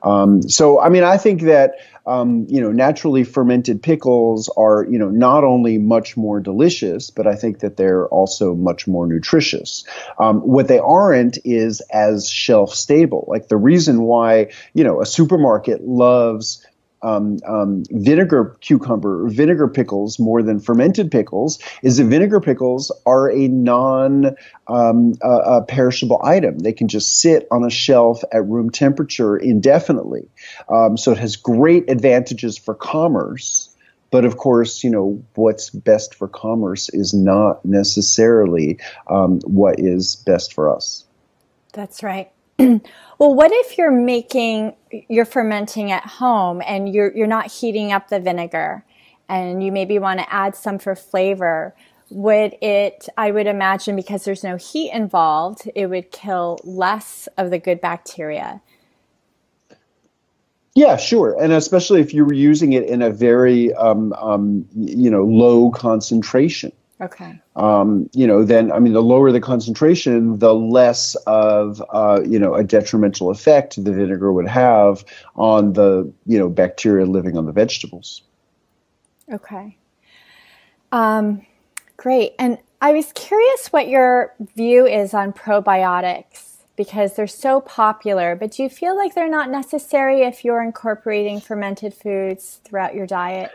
[0.02, 1.74] Um, so, I mean, I think that
[2.06, 7.26] um, you know naturally fermented pickles are you know not only much more delicious, but
[7.26, 9.84] I think that they're also much more nutritious.
[10.18, 13.26] Um, what they aren't is as shelf stable.
[13.28, 16.66] Like the reason why you know a supermarket loves
[17.02, 23.30] um, um, vinegar cucumber, vinegar pickles more than fermented pickles is that vinegar pickles are
[23.30, 24.36] a non
[24.68, 26.58] um, uh, perishable item.
[26.58, 30.28] They can just sit on a shelf at room temperature indefinitely.
[30.68, 33.66] Um, so it has great advantages for commerce.
[34.10, 38.78] But of course, you know, what's best for commerce is not necessarily
[39.08, 41.04] um, what is best for us.
[41.72, 42.32] That's right.
[43.18, 44.74] well, what if you're making,
[45.08, 48.84] you're fermenting at home and you're, you're not heating up the vinegar
[49.28, 51.74] and you maybe want to add some for flavor?
[52.10, 57.50] Would it, I would imagine because there's no heat involved, it would kill less of
[57.50, 58.60] the good bacteria.
[60.74, 65.10] Yeah, sure, and especially if you were using it in a very, um, um, you
[65.10, 66.72] know, low concentration.
[67.00, 67.40] Okay.
[67.56, 72.38] Um, you know, then I mean, the lower the concentration, the less of uh, you
[72.38, 77.46] know a detrimental effect the vinegar would have on the you know bacteria living on
[77.46, 78.22] the vegetables.
[79.32, 79.76] Okay.
[80.92, 81.46] Um,
[81.96, 82.34] great.
[82.38, 88.52] And I was curious what your view is on probiotics because they're so popular, but
[88.52, 93.50] do you feel like they're not necessary if you're incorporating fermented foods throughout your diet?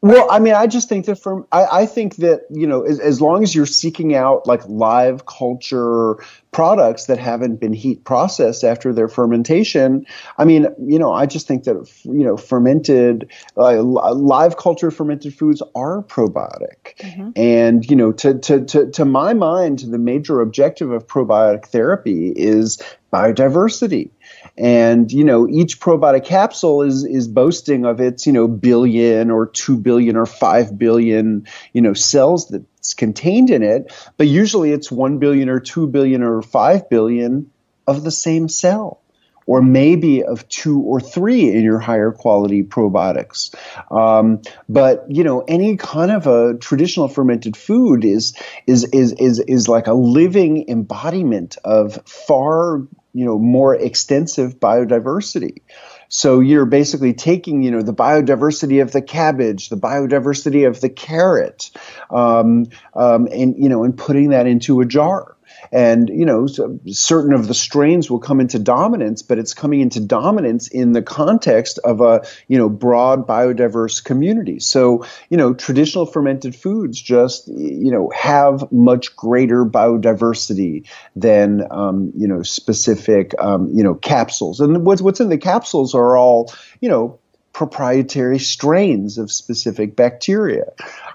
[0.00, 3.00] Well, I mean, I just think that from I, I think that you know, as,
[3.00, 6.22] as long as you're seeking out like live culture
[6.52, 10.06] products that haven't been heat processed after their fermentation,
[10.38, 15.34] I mean, you know, I just think that you know, fermented uh, live culture fermented
[15.34, 17.30] foods are probiotic, mm-hmm.
[17.34, 22.32] and you know, to, to to to my mind, the major objective of probiotic therapy
[22.36, 22.80] is
[23.12, 24.10] biodiversity
[24.58, 29.46] and you know each probiotic capsule is is boasting of its you know billion or
[29.46, 34.90] 2 billion or 5 billion you know cells that's contained in it but usually it's
[34.90, 37.50] 1 billion or 2 billion or 5 billion
[37.86, 39.00] of the same cell
[39.48, 43.54] or maybe of two or three in your higher quality probiotics.
[43.90, 48.34] Um, but you know, any kind of a traditional fermented food is
[48.66, 52.82] is is is is like a living embodiment of far
[53.12, 55.62] you know more extensive biodiversity.
[56.10, 60.88] So you're basically taking, you know, the biodiversity of the cabbage, the biodiversity of the
[60.88, 61.70] carrot,
[62.10, 65.36] um, um, and you know, and putting that into a jar
[65.72, 66.46] and you know
[66.86, 71.02] certain of the strains will come into dominance but it's coming into dominance in the
[71.02, 77.48] context of a you know broad biodiverse community so you know traditional fermented foods just
[77.48, 80.86] you know have much greater biodiversity
[81.16, 85.94] than um, you know specific um, you know capsules and what's what's in the capsules
[85.94, 87.18] are all you know
[87.58, 90.66] proprietary strains of specific bacteria.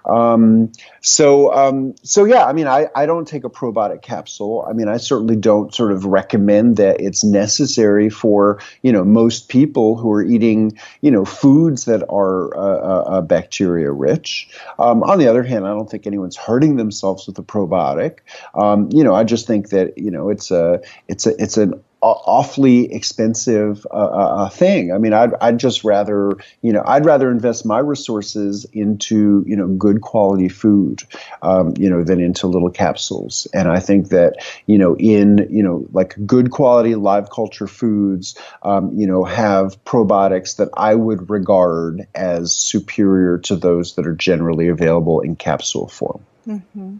[0.06, 4.66] Um, so, um, so yeah, I mean, I, I don't take a probiotic capsule.
[4.68, 9.50] I mean, I certainly don't sort of recommend that it's necessary for, you know, most
[9.50, 14.50] people who are eating, you know, foods that are uh, uh, uh bacteria rich.
[14.80, 18.20] Um, on the other hand, I don't think anyone's hurting themselves with a probiotic.
[18.56, 21.82] Um, you know, I just think that, you know, it's a, it's a, it's an
[22.04, 24.92] awfully expensive uh, uh, uh, thing.
[24.92, 29.56] I mean, I'd, I'd just rather, you know, I'd rather invest my resources into, you
[29.56, 31.04] know, good quality food,
[31.42, 33.48] um, you know, than into little capsules.
[33.54, 34.36] And I think that,
[34.66, 39.84] you know, in, you know, like good quality live culture foods, um, you know, have
[39.86, 45.88] probiotics that I would regard as superior to those that are generally available in capsule
[45.88, 46.26] form.
[46.48, 46.98] Mm-hmm.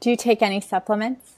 [0.00, 1.32] Do you take any supplements?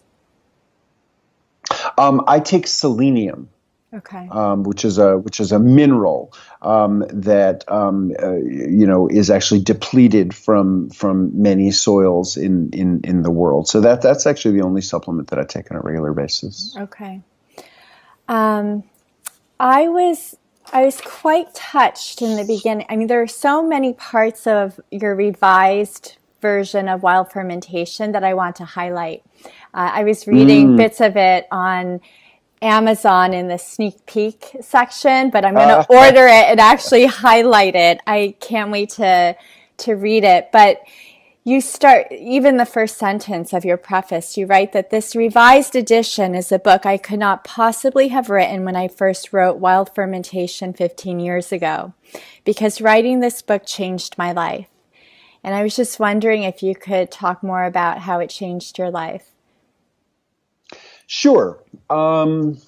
[1.98, 3.48] Um, I take selenium.
[3.94, 4.26] Okay.
[4.30, 6.32] Um, which is a which is a mineral
[6.62, 13.02] um, that um, uh, you know is actually depleted from from many soils in, in
[13.04, 13.68] in the world.
[13.68, 16.74] So that that's actually the only supplement that I take on a regular basis.
[16.74, 17.20] Okay.
[18.28, 18.84] Um,
[19.60, 20.38] I was
[20.72, 22.86] I was quite touched in the beginning.
[22.88, 28.24] I mean, there are so many parts of your revised version of wild fermentation that
[28.24, 29.22] I want to highlight.
[29.72, 30.76] Uh, I was reading mm.
[30.76, 32.00] bits of it on
[32.60, 35.86] Amazon in the sneak peek section, but I'm going to uh.
[35.88, 38.00] order it and actually highlight it.
[38.06, 39.36] I can't wait to
[39.78, 40.50] to read it.
[40.52, 40.82] But
[41.44, 44.36] you start even the first sentence of your preface.
[44.36, 48.64] You write that this revised edition is a book I could not possibly have written
[48.64, 51.94] when I first wrote Wild Fermentation 15 years ago,
[52.44, 54.68] because writing this book changed my life.
[55.44, 58.90] And I was just wondering if you could talk more about how it changed your
[58.90, 59.32] life.
[61.06, 61.62] Sure.
[61.90, 62.58] Um,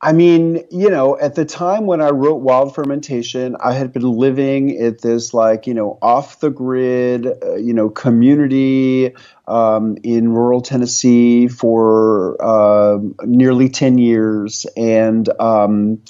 [0.00, 4.02] I mean, you know, at the time when I wrote Wild Fermentation, I had been
[4.02, 9.14] living at this, like, you know, off the grid, uh, you know, community
[9.48, 14.66] um, in rural Tennessee for uh, nearly 10 years.
[14.76, 16.02] And, um,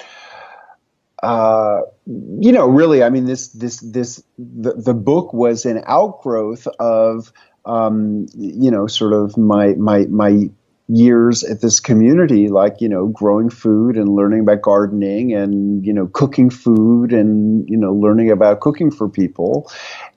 [1.23, 6.67] uh, you know, really, I mean, this, this, this, the, the book was an outgrowth
[6.79, 7.31] of
[7.67, 10.49] um, you know, sort of my my my
[10.87, 15.93] years at this community, like you know, growing food and learning about gardening and you
[15.93, 19.69] know, cooking food and you know, learning about cooking for people,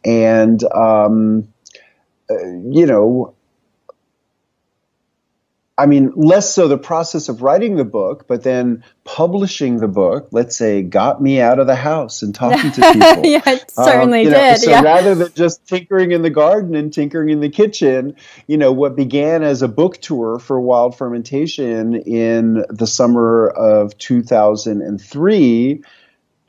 [0.04, 1.48] and um,
[2.30, 2.36] uh,
[2.70, 3.34] you know,
[5.80, 10.28] I mean, less so the process of writing the book, but then publishing the book,
[10.30, 13.24] let's say, got me out of the house and talking to people.
[13.24, 14.32] yeah, it certainly um, did.
[14.32, 14.82] Know, so yeah.
[14.82, 18.16] rather than just tinkering in the garden and tinkering in the kitchen,
[18.46, 23.96] you know, what began as a book tour for Wild Fermentation in the summer of
[23.96, 25.82] 2003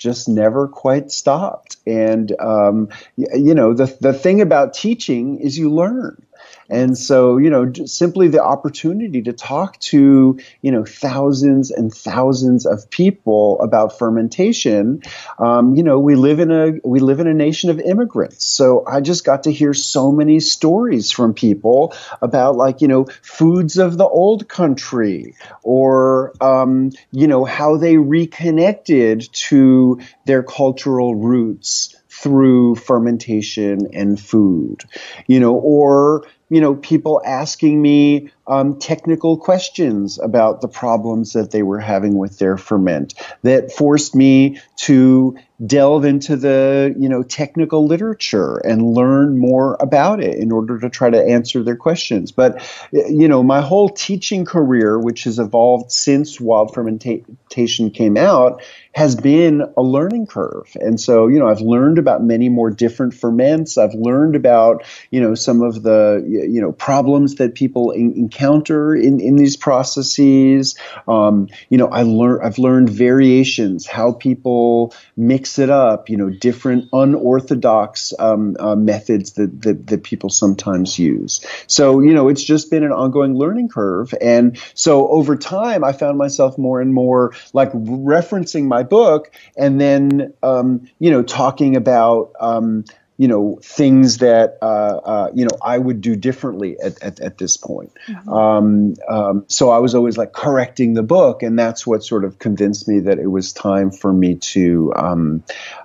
[0.02, 1.78] just never quite stopped.
[1.86, 6.26] And um, you know, the the thing about teaching is you learn.
[6.70, 12.66] And so, you know, simply the opportunity to talk to, you know, thousands and thousands
[12.66, 15.02] of people about fermentation.
[15.38, 18.46] Um, you know, we live in a we live in a nation of immigrants.
[18.46, 23.06] So I just got to hear so many stories from people about like, you know,
[23.22, 31.16] foods of the old country or um, you know, how they reconnected to their cultural
[31.16, 34.84] roots through fermentation and food,
[35.28, 41.52] you know, or you know, people asking me um, technical questions about the problems that
[41.52, 47.22] they were having with their ferment that forced me to delve into the you know
[47.22, 52.32] technical literature and learn more about it in order to try to answer their questions.
[52.32, 58.64] But you know my whole teaching career which has evolved since wild fermentation came out
[58.94, 60.76] has been a learning curve.
[60.82, 63.78] And so you know i've learned about many more different ferments.
[63.78, 68.96] I've learned about you know some of the you know problems that people in- encounter
[68.96, 70.76] in, in these processes
[71.08, 76.30] um, you know i learn i've learned variations how people mix it up, you know,
[76.30, 81.46] different unorthodox um, uh, methods that, that, that people sometimes use.
[81.68, 84.14] So, you know, it's just been an ongoing learning curve.
[84.20, 89.80] And so over time, I found myself more and more like referencing my book and
[89.80, 92.86] then, um, you know, talking about, um,
[93.22, 97.38] you know things that uh, uh, you know I would do differently at, at, at
[97.38, 97.92] this point.
[98.08, 98.30] Mm-hmm.
[98.34, 102.40] Um, um, so I was always like correcting the book, and that's what sort of
[102.40, 105.44] convinced me that it was time for me to um,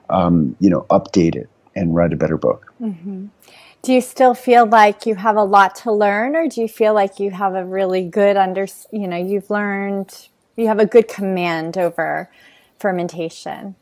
[0.09, 2.73] um you know update it and write a better book.
[2.81, 3.27] Mm-hmm.
[3.83, 6.95] Do you still feel like you have a lot to learn, or do you feel
[6.95, 11.07] like you have a really good under you know you've learned you have a good
[11.07, 12.31] command over
[12.79, 13.77] fermentation?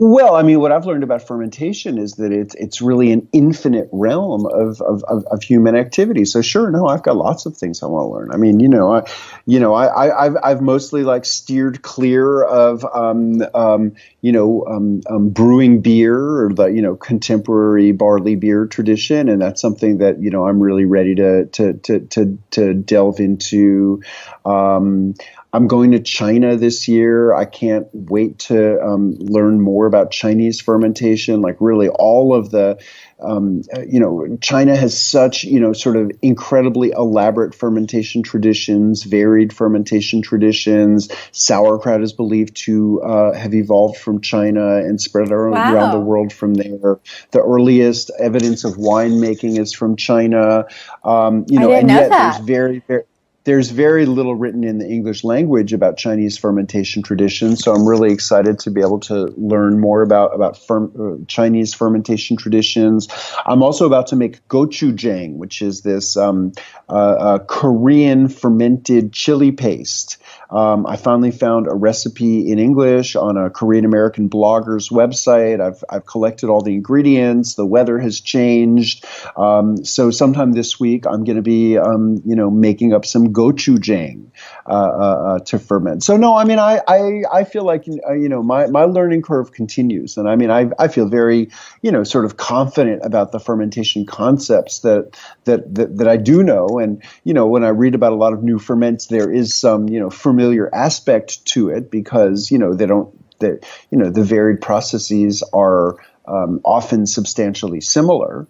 [0.00, 3.88] Well, I mean, what I've learned about fermentation is that it's it's really an infinite
[3.90, 6.24] realm of, of, of, of, human activity.
[6.24, 8.30] So sure, no, I've got lots of things I want to learn.
[8.32, 9.10] I mean, you know, I,
[9.44, 15.00] you know, I, have I've mostly like steered clear of, um, um, you know, um,
[15.10, 20.22] um, brewing beer or the you know contemporary barley beer tradition, and that's something that
[20.22, 24.04] you know I'm really ready to to to to, to delve into.
[24.44, 25.14] Um,
[25.50, 27.32] I'm going to China this year.
[27.32, 31.40] I can't wait to um, learn more about Chinese fermentation.
[31.40, 32.78] Like really, all of the,
[33.18, 39.54] um, you know, China has such you know sort of incredibly elaborate fermentation traditions, varied
[39.54, 41.08] fermentation traditions.
[41.32, 45.74] Sauerkraut is believed to uh, have evolved from China and spread around, wow.
[45.74, 46.98] around the world from there.
[47.30, 50.66] The earliest evidence of winemaking is from China.
[51.04, 52.32] Um, you know, and know yet that.
[52.32, 53.04] there's very very
[53.48, 58.12] there's very little written in the English language about Chinese fermentation traditions, so I'm really
[58.12, 63.08] excited to be able to learn more about about ferm, uh, Chinese fermentation traditions.
[63.46, 66.52] I'm also about to make gochujang, which is this um,
[66.90, 70.18] uh, uh, Korean fermented chili paste.
[70.50, 75.60] Um, I finally found a recipe in English on a Korean American blogger's website.
[75.60, 77.54] I've, I've collected all the ingredients.
[77.54, 79.04] The weather has changed.
[79.36, 83.34] Um, so sometime this week, I'm going to be, um, you know, making up some
[83.34, 84.30] gochujang
[84.66, 86.02] uh, uh, uh, to ferment.
[86.02, 89.22] So no, I mean, I, I, I feel like, uh, you know, my, my learning
[89.22, 90.16] curve continues.
[90.16, 91.50] And I mean, I, I feel very,
[91.82, 96.42] you know, sort of confident about the fermentation concepts that, that, that, that I do
[96.42, 96.78] know.
[96.78, 99.90] And, you know, when I read about a lot of new ferments, there is some,
[99.90, 103.60] you know, ferment familiar aspect to it because you know they don't the
[103.90, 108.46] you know the varied processes are um, often substantially similar,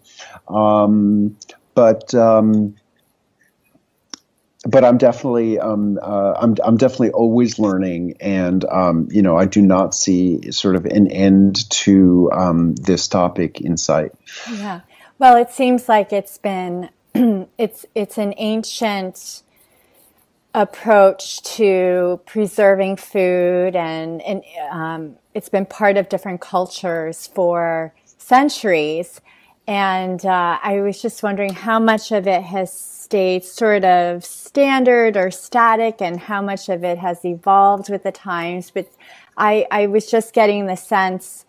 [0.49, 1.37] um,
[1.75, 2.75] but um,
[4.67, 9.47] but I'm definitely um, uh, I'm I'm definitely always learning, and um, you know I
[9.47, 14.13] do not see sort of an end to um, this topic in sight.
[14.51, 14.81] Yeah,
[15.19, 19.43] well, it seems like it's been it's it's an ancient
[20.55, 29.21] approach to preserving food, and, and um, it's been part of different cultures for centuries.
[29.67, 35.17] And uh, I was just wondering how much of it has stayed sort of standard
[35.17, 38.71] or static, and how much of it has evolved with the times.
[38.71, 38.91] But
[39.37, 41.45] I, I was just getting the sense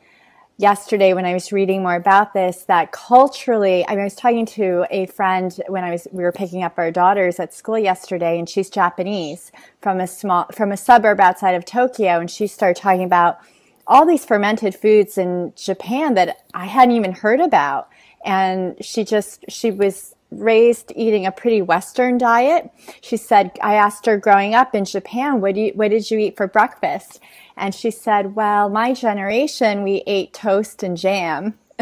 [0.59, 4.45] yesterday when I was reading more about this that culturally, I, mean, I was talking
[4.47, 8.37] to a friend when I was we were picking up our daughters at school yesterday,
[8.37, 9.51] and she's Japanese
[9.81, 13.39] from a small from a suburb outside of Tokyo, and she started talking about
[13.87, 17.89] all these fermented foods in Japan that I hadn't even heard about,
[18.23, 22.69] and she just she was raised eating a pretty Western diet.
[23.01, 26.19] She said, I asked her growing up in Japan, what, do you, what did you
[26.19, 27.19] eat for breakfast?
[27.59, 31.59] And she said, Well, my generation, we ate toast and jam.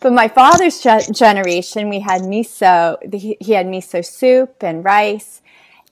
[0.00, 2.98] but my father's ge- generation, we had miso.
[3.40, 5.40] He had miso soup and rice.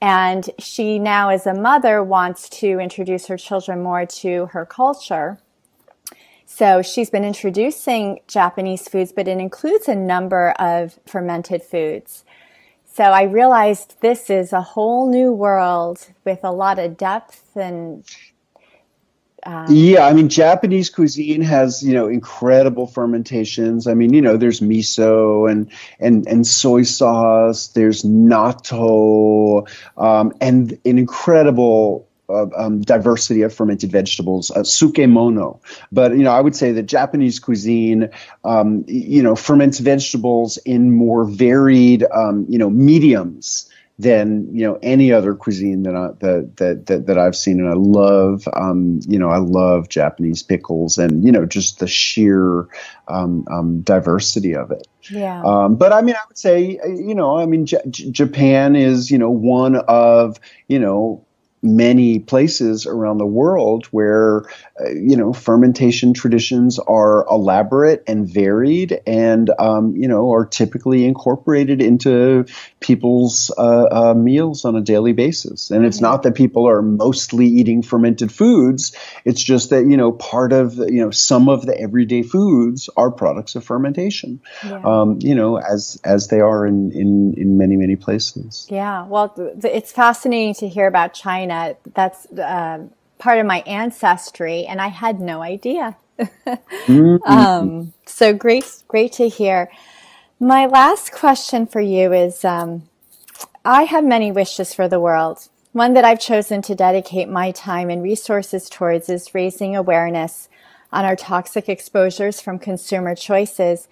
[0.01, 5.39] And she now, as a mother, wants to introduce her children more to her culture.
[6.45, 12.25] So she's been introducing Japanese foods, but it includes a number of fermented foods.
[12.93, 18.05] So I realized this is a whole new world with a lot of depth and
[19.45, 23.87] um, yeah, I mean, Japanese cuisine has you know incredible fermentations.
[23.87, 25.71] I mean, you know, there's miso and
[26.01, 27.69] and and soy sauce.
[27.69, 35.61] There's natto, um, and an incredible uh, um, diversity of fermented vegetables, uh, tsukemono.
[35.93, 38.11] But you know, I would say that Japanese cuisine,
[38.45, 44.79] um, you know, ferments vegetables in more varied, um, you know, mediums than you know
[44.83, 49.01] any other cuisine that I, that, that that that I've seen, and I love um,
[49.09, 52.69] you know I love Japanese pickles, and you know just the sheer
[53.09, 54.87] um, um, diversity of it.
[55.11, 55.43] Yeah.
[55.43, 59.19] Um, but I mean, I would say you know I mean J- Japan is you
[59.19, 60.39] know one of
[60.69, 61.25] you know
[61.63, 64.43] many places around the world where
[64.81, 71.05] uh, you know fermentation traditions are elaborate and varied and um, you know are typically
[71.05, 72.45] incorporated into
[72.81, 75.71] people's uh, uh, meals on a daily basis.
[75.71, 78.97] And it's not that people are mostly eating fermented foods.
[79.25, 83.11] It's just that you know part of you know some of the everyday foods are
[83.11, 84.41] products of fermentation.
[84.65, 84.83] Yeah.
[84.85, 88.67] um, you know as as they are in in in many many places.
[88.71, 89.07] Yeah.
[89.07, 89.35] Well
[89.65, 91.77] it's fascinating to hear about china China.
[91.95, 92.87] That's uh,
[93.19, 95.97] part of my ancestry, and I had no idea.
[96.19, 97.17] mm-hmm.
[97.25, 99.71] um, so great, great to hear.
[100.41, 102.89] My last question for you is um,
[103.65, 105.49] I have many wishes for the world.
[105.73, 110.49] One that I've chosen to dedicate my time and resources towards is raising awareness
[110.91, 113.87] on our toxic exposures from consumer choices.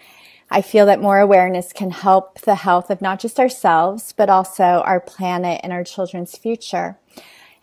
[0.51, 4.63] I feel that more awareness can help the health of not just ourselves, but also
[4.85, 6.97] our planet and our children's future.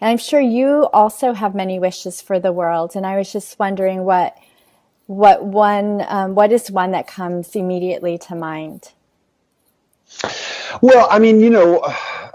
[0.01, 2.95] And I'm sure you also have many wishes for the world.
[2.95, 4.37] And I was just wondering what
[5.07, 8.91] what one um, what is one that comes immediately to mind.
[10.81, 11.81] Well, I mean, you know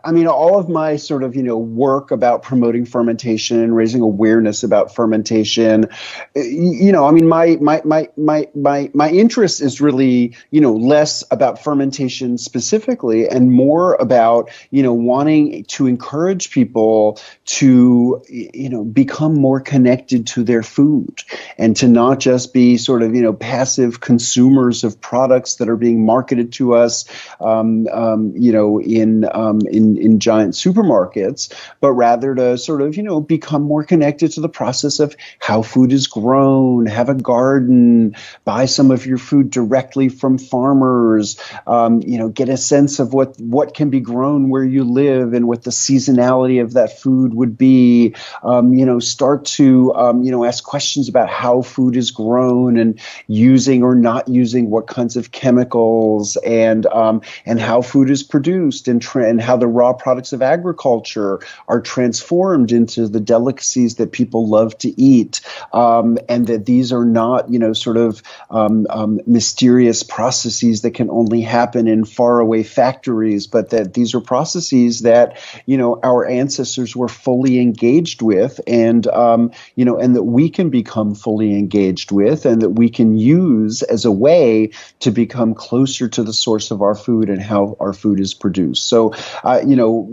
[0.04, 4.00] I mean, all of my sort of, you know, work about promoting fermentation and raising
[4.00, 5.88] awareness about fermentation,
[6.36, 10.60] eh, you know, I mean, my, my, my, my, my, my interest is really, you
[10.60, 18.22] know, less about fermentation specifically and more about, you know, wanting to encourage people to,
[18.28, 21.22] you know, become more connected to their food
[21.56, 25.76] and to not just be sort of, you know, passive consumers of products that are
[25.76, 27.04] being marketed to us,
[27.40, 32.96] um, um, you know, in, um, in, in, giant supermarkets, but rather to sort of,
[32.96, 37.14] you know, become more connected to the process of how food is grown, have a
[37.14, 42.98] garden, buy some of your food directly from farmers, um, you know, get a sense
[42.98, 46.98] of what, what can be grown where you live and what the seasonality of that
[46.98, 51.62] food would be, um, you know, start to, um, you know, ask questions about how
[51.62, 57.60] food is grown and using or not using what kinds of chemicals and, um, and
[57.60, 62.70] how food is produced and, tra- and how the raw products of agriculture are transformed
[62.72, 65.40] into the delicacies that people love to eat,
[65.72, 70.94] um, and that these are not, you know, sort of um, um, mysterious processes that
[70.98, 76.26] can only happen in faraway factories, but that these are processes that, you know, our
[76.26, 81.50] ancestors were fully engaged with, and um, you know, and that we can become fully
[81.58, 84.70] engaged with, and that we can use as a way
[85.00, 88.88] to become closer to the source of our food and how our food is produced.
[88.88, 89.12] So,
[89.44, 90.08] uh, you know,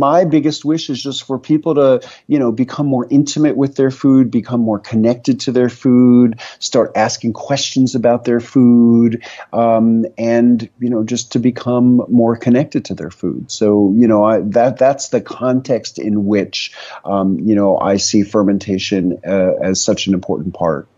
[0.00, 3.90] my biggest wish is just for people to, you know, become more intimate with their
[3.90, 10.68] food, become more connected to their food, start asking questions about their food, um, and
[10.78, 13.50] you know, just to become more connected to their food.
[13.50, 16.72] So, you know, I, that that's the context in which,
[17.04, 20.88] um, you know, I see fermentation uh, as such an important part.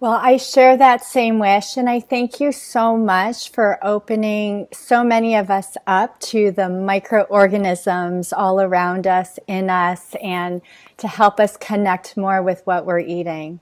[0.00, 5.04] Well, I share that same wish, and I thank you so much for opening so
[5.04, 10.62] many of us up to the microorganisms all around us, in us, and
[10.96, 13.60] to help us connect more with what we're eating.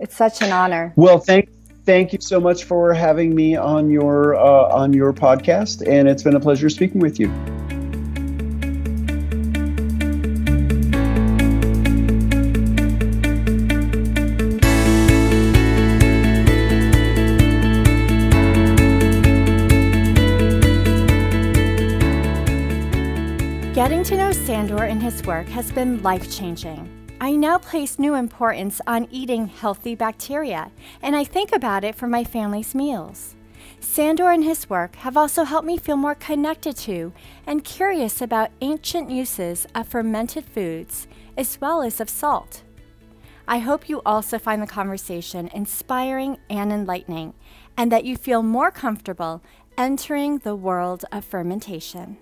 [0.00, 0.92] It's such an honor.
[0.96, 1.48] Well, thank
[1.84, 6.24] thank you so much for having me on your uh, on your podcast, and it's
[6.24, 7.32] been a pleasure speaking with you.
[25.26, 26.86] Work has been life changing.
[27.18, 30.70] I now place new importance on eating healthy bacteria,
[31.00, 33.34] and I think about it for my family's meals.
[33.80, 37.14] Sandor and his work have also helped me feel more connected to
[37.46, 41.08] and curious about ancient uses of fermented foods
[41.38, 42.62] as well as of salt.
[43.48, 47.32] I hope you also find the conversation inspiring and enlightening,
[47.78, 49.42] and that you feel more comfortable
[49.78, 52.18] entering the world of fermentation.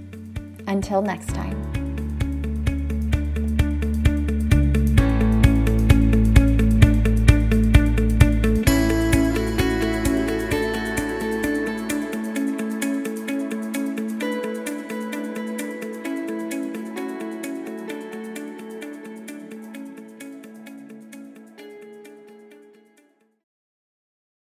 [0.70, 1.79] Until next time.